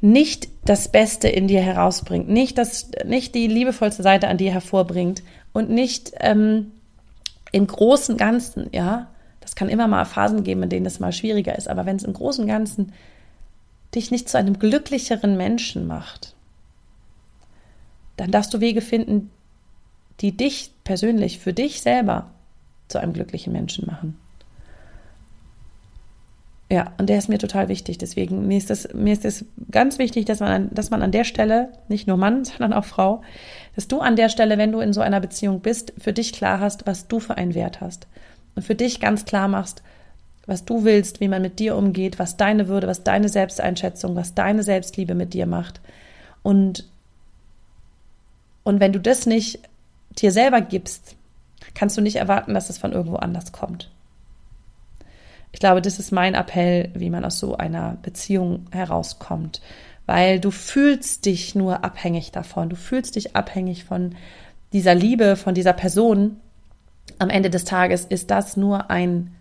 nicht 0.00 0.48
das 0.64 0.90
Beste 0.90 1.28
in 1.28 1.46
dir 1.46 1.60
herausbringt, 1.60 2.28
nicht 2.28 2.56
das, 2.58 2.90
nicht 3.04 3.34
die 3.34 3.46
liebevollste 3.46 4.02
Seite 4.02 4.28
an 4.28 4.38
dir 4.38 4.52
hervorbringt 4.52 5.22
und 5.52 5.70
nicht 5.70 6.12
ähm, 6.20 6.72
im 7.52 7.66
großen 7.66 8.16
Ganzen, 8.16 8.68
ja, 8.72 9.08
das 9.40 9.54
kann 9.54 9.68
immer 9.68 9.88
mal 9.88 10.04
Phasen 10.04 10.44
geben, 10.44 10.62
in 10.62 10.68
denen 10.68 10.86
es 10.86 11.00
mal 11.00 11.12
schwieriger 11.12 11.56
ist, 11.56 11.68
aber 11.68 11.86
wenn 11.86 11.96
es 11.96 12.04
im 12.04 12.12
Großen 12.12 12.46
Ganzen 12.46 12.92
dich 13.94 14.10
nicht 14.10 14.28
zu 14.28 14.38
einem 14.38 14.58
glücklicheren 14.58 15.36
Menschen 15.36 15.86
macht, 15.86 16.34
dann 18.16 18.30
darfst 18.30 18.54
du 18.54 18.60
Wege 18.60 18.80
finden, 18.80 19.30
die 20.20 20.36
dich 20.36 20.72
persönlich, 20.84 21.38
für 21.38 21.52
dich 21.52 21.80
selber 21.80 22.30
zu 22.88 22.98
einem 22.98 23.12
glücklichen 23.12 23.52
Menschen 23.52 23.86
machen. 23.86 24.18
Ja, 26.72 26.92
und 26.98 27.08
der 27.08 27.18
ist 27.18 27.28
mir 27.28 27.38
total 27.38 27.68
wichtig. 27.68 27.98
Deswegen, 27.98 28.46
mir 28.46 28.56
ist 28.56 28.70
es, 28.70 28.94
mir 28.94 29.12
ist 29.12 29.24
es 29.24 29.44
ganz 29.72 29.98
wichtig, 29.98 30.24
dass 30.26 30.38
man, 30.38 30.52
an, 30.52 30.70
dass 30.72 30.90
man 30.90 31.02
an 31.02 31.10
der 31.10 31.24
Stelle, 31.24 31.70
nicht 31.88 32.06
nur 32.06 32.16
Mann, 32.16 32.44
sondern 32.44 32.72
auch 32.72 32.84
Frau, 32.84 33.22
dass 33.74 33.88
du 33.88 34.00
an 34.00 34.14
der 34.14 34.28
Stelle, 34.28 34.56
wenn 34.56 34.70
du 34.70 34.80
in 34.80 34.92
so 34.92 35.00
einer 35.00 35.20
Beziehung 35.20 35.60
bist, 35.60 35.92
für 35.98 36.12
dich 36.12 36.32
klar 36.32 36.60
hast, 36.60 36.86
was 36.86 37.08
du 37.08 37.18
für 37.18 37.36
einen 37.36 37.54
Wert 37.54 37.80
hast 37.80 38.06
und 38.54 38.62
für 38.62 38.76
dich 38.76 39.00
ganz 39.00 39.24
klar 39.24 39.48
machst, 39.48 39.82
was 40.46 40.64
du 40.64 40.84
willst, 40.84 41.20
wie 41.20 41.28
man 41.28 41.42
mit 41.42 41.58
dir 41.58 41.76
umgeht, 41.76 42.18
was 42.18 42.36
deine 42.36 42.68
Würde, 42.68 42.86
was 42.86 43.02
deine 43.02 43.28
Selbsteinschätzung, 43.28 44.14
was 44.14 44.34
deine 44.34 44.62
Selbstliebe 44.62 45.14
mit 45.14 45.34
dir 45.34 45.46
macht. 45.46 45.80
Und, 46.42 46.88
und 48.62 48.80
wenn 48.80 48.92
du 48.92 49.00
das 49.00 49.26
nicht 49.26 49.60
dir 50.10 50.32
selber 50.32 50.60
gibst, 50.60 51.16
kannst 51.74 51.96
du 51.96 52.00
nicht 52.00 52.16
erwarten, 52.16 52.54
dass 52.54 52.70
es 52.70 52.78
von 52.78 52.92
irgendwo 52.92 53.16
anders 53.16 53.52
kommt. 53.52 53.90
Ich 55.52 55.60
glaube, 55.60 55.82
das 55.82 55.98
ist 55.98 56.12
mein 56.12 56.34
Appell, 56.34 56.90
wie 56.94 57.10
man 57.10 57.24
aus 57.24 57.38
so 57.38 57.56
einer 57.56 57.96
Beziehung 58.02 58.66
herauskommt, 58.70 59.60
weil 60.06 60.40
du 60.40 60.50
fühlst 60.50 61.26
dich 61.26 61.54
nur 61.54 61.84
abhängig 61.84 62.32
davon. 62.32 62.68
Du 62.68 62.76
fühlst 62.76 63.16
dich 63.16 63.34
abhängig 63.34 63.84
von 63.84 64.14
dieser 64.72 64.94
Liebe, 64.94 65.36
von 65.36 65.54
dieser 65.54 65.72
Person, 65.72 66.36
am 67.18 67.30
Ende 67.30 67.50
des 67.50 67.64
Tages 67.64 68.04
ist 68.04 68.30
das 68.30 68.56
nur 68.56 68.90
ein 68.90 69.34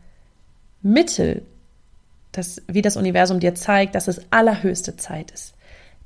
Mittel, 0.81 1.43
das, 2.31 2.61
wie 2.67 2.81
das 2.81 2.97
Universum 2.97 3.39
dir 3.39 3.55
zeigt, 3.55 3.95
dass 3.95 4.07
es 4.07 4.21
allerhöchste 4.31 4.97
Zeit 4.97 5.31
ist, 5.31 5.53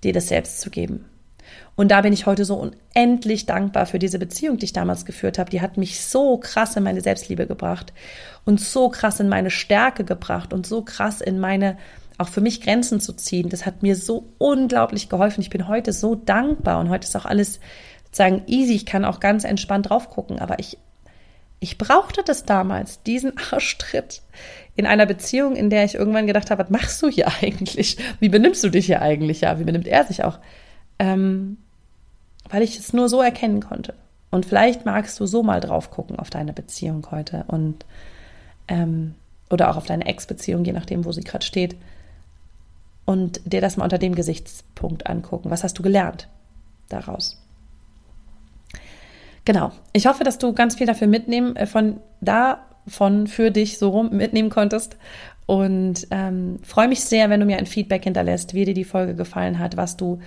dir 0.03 0.13
das 0.13 0.27
selbst 0.27 0.61
zu 0.61 0.69
geben. 0.69 1.05
Und 1.75 1.89
da 1.89 2.01
bin 2.01 2.13
ich 2.13 2.25
heute 2.25 2.45
so 2.45 2.55
unendlich 2.55 3.45
dankbar 3.45 3.85
für 3.85 3.99
diese 3.99 4.19
Beziehung, 4.19 4.57
die 4.57 4.65
ich 4.65 4.73
damals 4.73 5.05
geführt 5.05 5.39
habe. 5.39 5.49
Die 5.49 5.61
hat 5.61 5.77
mich 5.77 6.01
so 6.05 6.37
krass 6.37 6.75
in 6.75 6.83
meine 6.83 7.01
Selbstliebe 7.01 7.47
gebracht 7.47 7.93
und 8.45 8.59
so 8.59 8.89
krass 8.89 9.19
in 9.19 9.29
meine 9.29 9.49
Stärke 9.49 10.03
gebracht 10.03 10.53
und 10.53 10.67
so 10.67 10.83
krass 10.83 11.21
in 11.21 11.39
meine, 11.39 11.77
auch 12.17 12.27
für 12.27 12.41
mich 12.41 12.61
Grenzen 12.61 12.99
zu 12.99 13.13
ziehen. 13.13 13.49
Das 13.49 13.65
hat 13.65 13.81
mir 13.81 13.95
so 13.95 14.25
unglaublich 14.37 15.09
geholfen. 15.09 15.41
Ich 15.41 15.49
bin 15.49 15.67
heute 15.67 15.93
so 15.93 16.15
dankbar 16.15 16.79
und 16.79 16.89
heute 16.89 17.07
ist 17.07 17.15
auch 17.15 17.25
alles 17.25 17.59
sozusagen 18.05 18.43
easy. 18.45 18.73
Ich 18.73 18.85
kann 18.85 19.05
auch 19.05 19.19
ganz 19.19 19.43
entspannt 19.43 19.89
drauf 19.89 20.09
gucken, 20.09 20.39
aber 20.39 20.59
ich 20.59 20.77
ich 21.63 21.77
brauchte 21.77 22.23
das 22.25 22.43
damals, 22.43 23.03
diesen 23.03 23.33
Arschtritt 23.51 24.21
in 24.75 24.85
einer 24.85 25.05
Beziehung, 25.05 25.55
in 25.55 25.69
der 25.69 25.85
ich 25.85 25.95
irgendwann 25.95 26.27
gedacht 26.27 26.51
habe, 26.51 26.63
was 26.63 26.69
machst 26.69 27.01
du 27.01 27.07
hier 27.07 27.29
eigentlich? 27.41 27.95
Wie 28.19 28.27
benimmst 28.27 28.63
du 28.65 28.69
dich 28.69 28.87
hier 28.87 29.01
eigentlich? 29.01 29.41
Ja, 29.41 29.59
wie 29.59 29.63
benimmt 29.63 29.87
er 29.87 30.03
sich 30.03 30.25
auch? 30.25 30.39
Ähm, 31.03 31.57
weil 32.49 32.61
ich 32.61 32.79
es 32.79 32.93
nur 32.93 33.09
so 33.09 33.21
erkennen 33.21 33.61
konnte. 33.61 33.93
Und 34.31 34.45
vielleicht 34.45 34.85
magst 34.85 35.19
du 35.19 35.25
so 35.25 35.43
mal 35.43 35.59
drauf 35.59 35.91
gucken 35.91 36.17
auf 36.17 36.29
deine 36.29 36.53
Beziehung 36.53 37.05
heute 37.11 37.43
und 37.47 37.85
ähm, 38.67 39.15
oder 39.49 39.69
auch 39.69 39.77
auf 39.77 39.85
deine 39.85 40.05
Ex-Beziehung, 40.05 40.63
je 40.63 40.71
nachdem, 40.71 41.03
wo 41.03 41.11
sie 41.11 41.23
gerade 41.23 41.45
steht. 41.45 41.75
Und 43.05 43.41
dir 43.45 43.59
das 43.59 43.75
mal 43.75 43.83
unter 43.83 43.97
dem 43.97 44.15
Gesichtspunkt 44.15 45.07
angucken. 45.07 45.51
Was 45.51 45.63
hast 45.63 45.77
du 45.77 45.83
gelernt 45.83 46.29
daraus? 46.87 47.37
Genau. 49.43 49.71
Ich 49.91 50.07
hoffe, 50.07 50.23
dass 50.23 50.37
du 50.37 50.53
ganz 50.53 50.75
viel 50.75 50.87
dafür 50.87 51.07
mitnehmen, 51.07 51.57
äh, 51.57 51.65
von 51.65 51.99
davon 52.21 53.27
für 53.27 53.51
dich 53.51 53.77
so 53.77 53.89
rum 53.89 54.11
mitnehmen 54.11 54.49
konntest. 54.49 54.95
Und 55.45 56.07
ähm, 56.11 56.59
freue 56.63 56.87
mich 56.87 57.03
sehr, 57.03 57.29
wenn 57.29 57.41
du 57.41 57.45
mir 57.45 57.57
ein 57.57 57.65
Feedback 57.65 58.05
hinterlässt, 58.05 58.53
wie 58.53 58.63
dir 58.63 58.73
die 58.73 58.85
Folge 58.85 59.15
gefallen 59.15 59.59
hat, 59.59 59.75
was 59.75 59.97
du, 59.97 60.21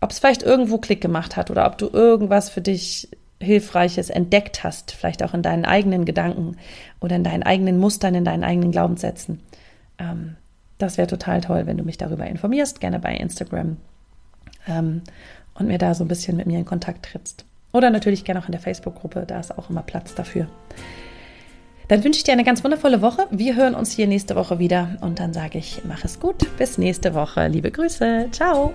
ob 0.00 0.10
es 0.10 0.18
vielleicht 0.18 0.42
irgendwo 0.42 0.78
Klick 0.78 1.00
gemacht 1.00 1.36
hat 1.36 1.50
oder 1.50 1.66
ob 1.66 1.78
du 1.78 1.88
irgendwas 1.88 2.50
für 2.50 2.60
dich 2.60 3.08
Hilfreiches 3.40 4.10
entdeckt 4.10 4.64
hast, 4.64 4.92
vielleicht 4.92 5.22
auch 5.22 5.34
in 5.34 5.42
deinen 5.42 5.64
eigenen 5.64 6.04
Gedanken 6.04 6.56
oder 7.00 7.16
in 7.16 7.24
deinen 7.24 7.44
eigenen 7.44 7.78
Mustern, 7.78 8.14
in 8.14 8.24
deinen 8.24 8.44
eigenen 8.44 8.72
Glaubenssätzen. 8.72 9.40
Ähm, 9.98 10.36
das 10.78 10.98
wäre 10.98 11.08
total 11.08 11.40
toll, 11.40 11.66
wenn 11.66 11.76
du 11.76 11.84
mich 11.84 11.98
darüber 11.98 12.26
informierst, 12.26 12.80
gerne 12.80 12.98
bei 12.98 13.14
Instagram 13.14 13.76
ähm, 14.66 15.02
und 15.54 15.66
mir 15.66 15.78
da 15.78 15.94
so 15.94 16.04
ein 16.04 16.08
bisschen 16.08 16.36
mit 16.36 16.46
mir 16.46 16.58
in 16.58 16.64
Kontakt 16.64 17.04
trittst. 17.06 17.44
Oder 17.72 17.90
natürlich 17.90 18.24
gerne 18.24 18.40
auch 18.40 18.46
in 18.46 18.52
der 18.52 18.60
Facebook-Gruppe, 18.60 19.24
da 19.26 19.38
ist 19.38 19.56
auch 19.56 19.70
immer 19.70 19.82
Platz 19.82 20.14
dafür. 20.14 20.48
Dann 21.88 22.04
wünsche 22.04 22.18
ich 22.18 22.24
dir 22.24 22.32
eine 22.32 22.44
ganz 22.44 22.62
wundervolle 22.64 23.00
Woche. 23.00 23.26
Wir 23.30 23.56
hören 23.56 23.74
uns 23.74 23.92
hier 23.92 24.06
nächste 24.06 24.36
Woche 24.36 24.58
wieder 24.58 24.98
und 25.00 25.20
dann 25.20 25.32
sage 25.32 25.58
ich, 25.58 25.82
mach 25.84 26.04
es 26.04 26.20
gut. 26.20 26.56
Bis 26.58 26.76
nächste 26.76 27.14
Woche. 27.14 27.48
Liebe 27.48 27.70
Grüße. 27.70 28.28
Ciao. 28.30 28.74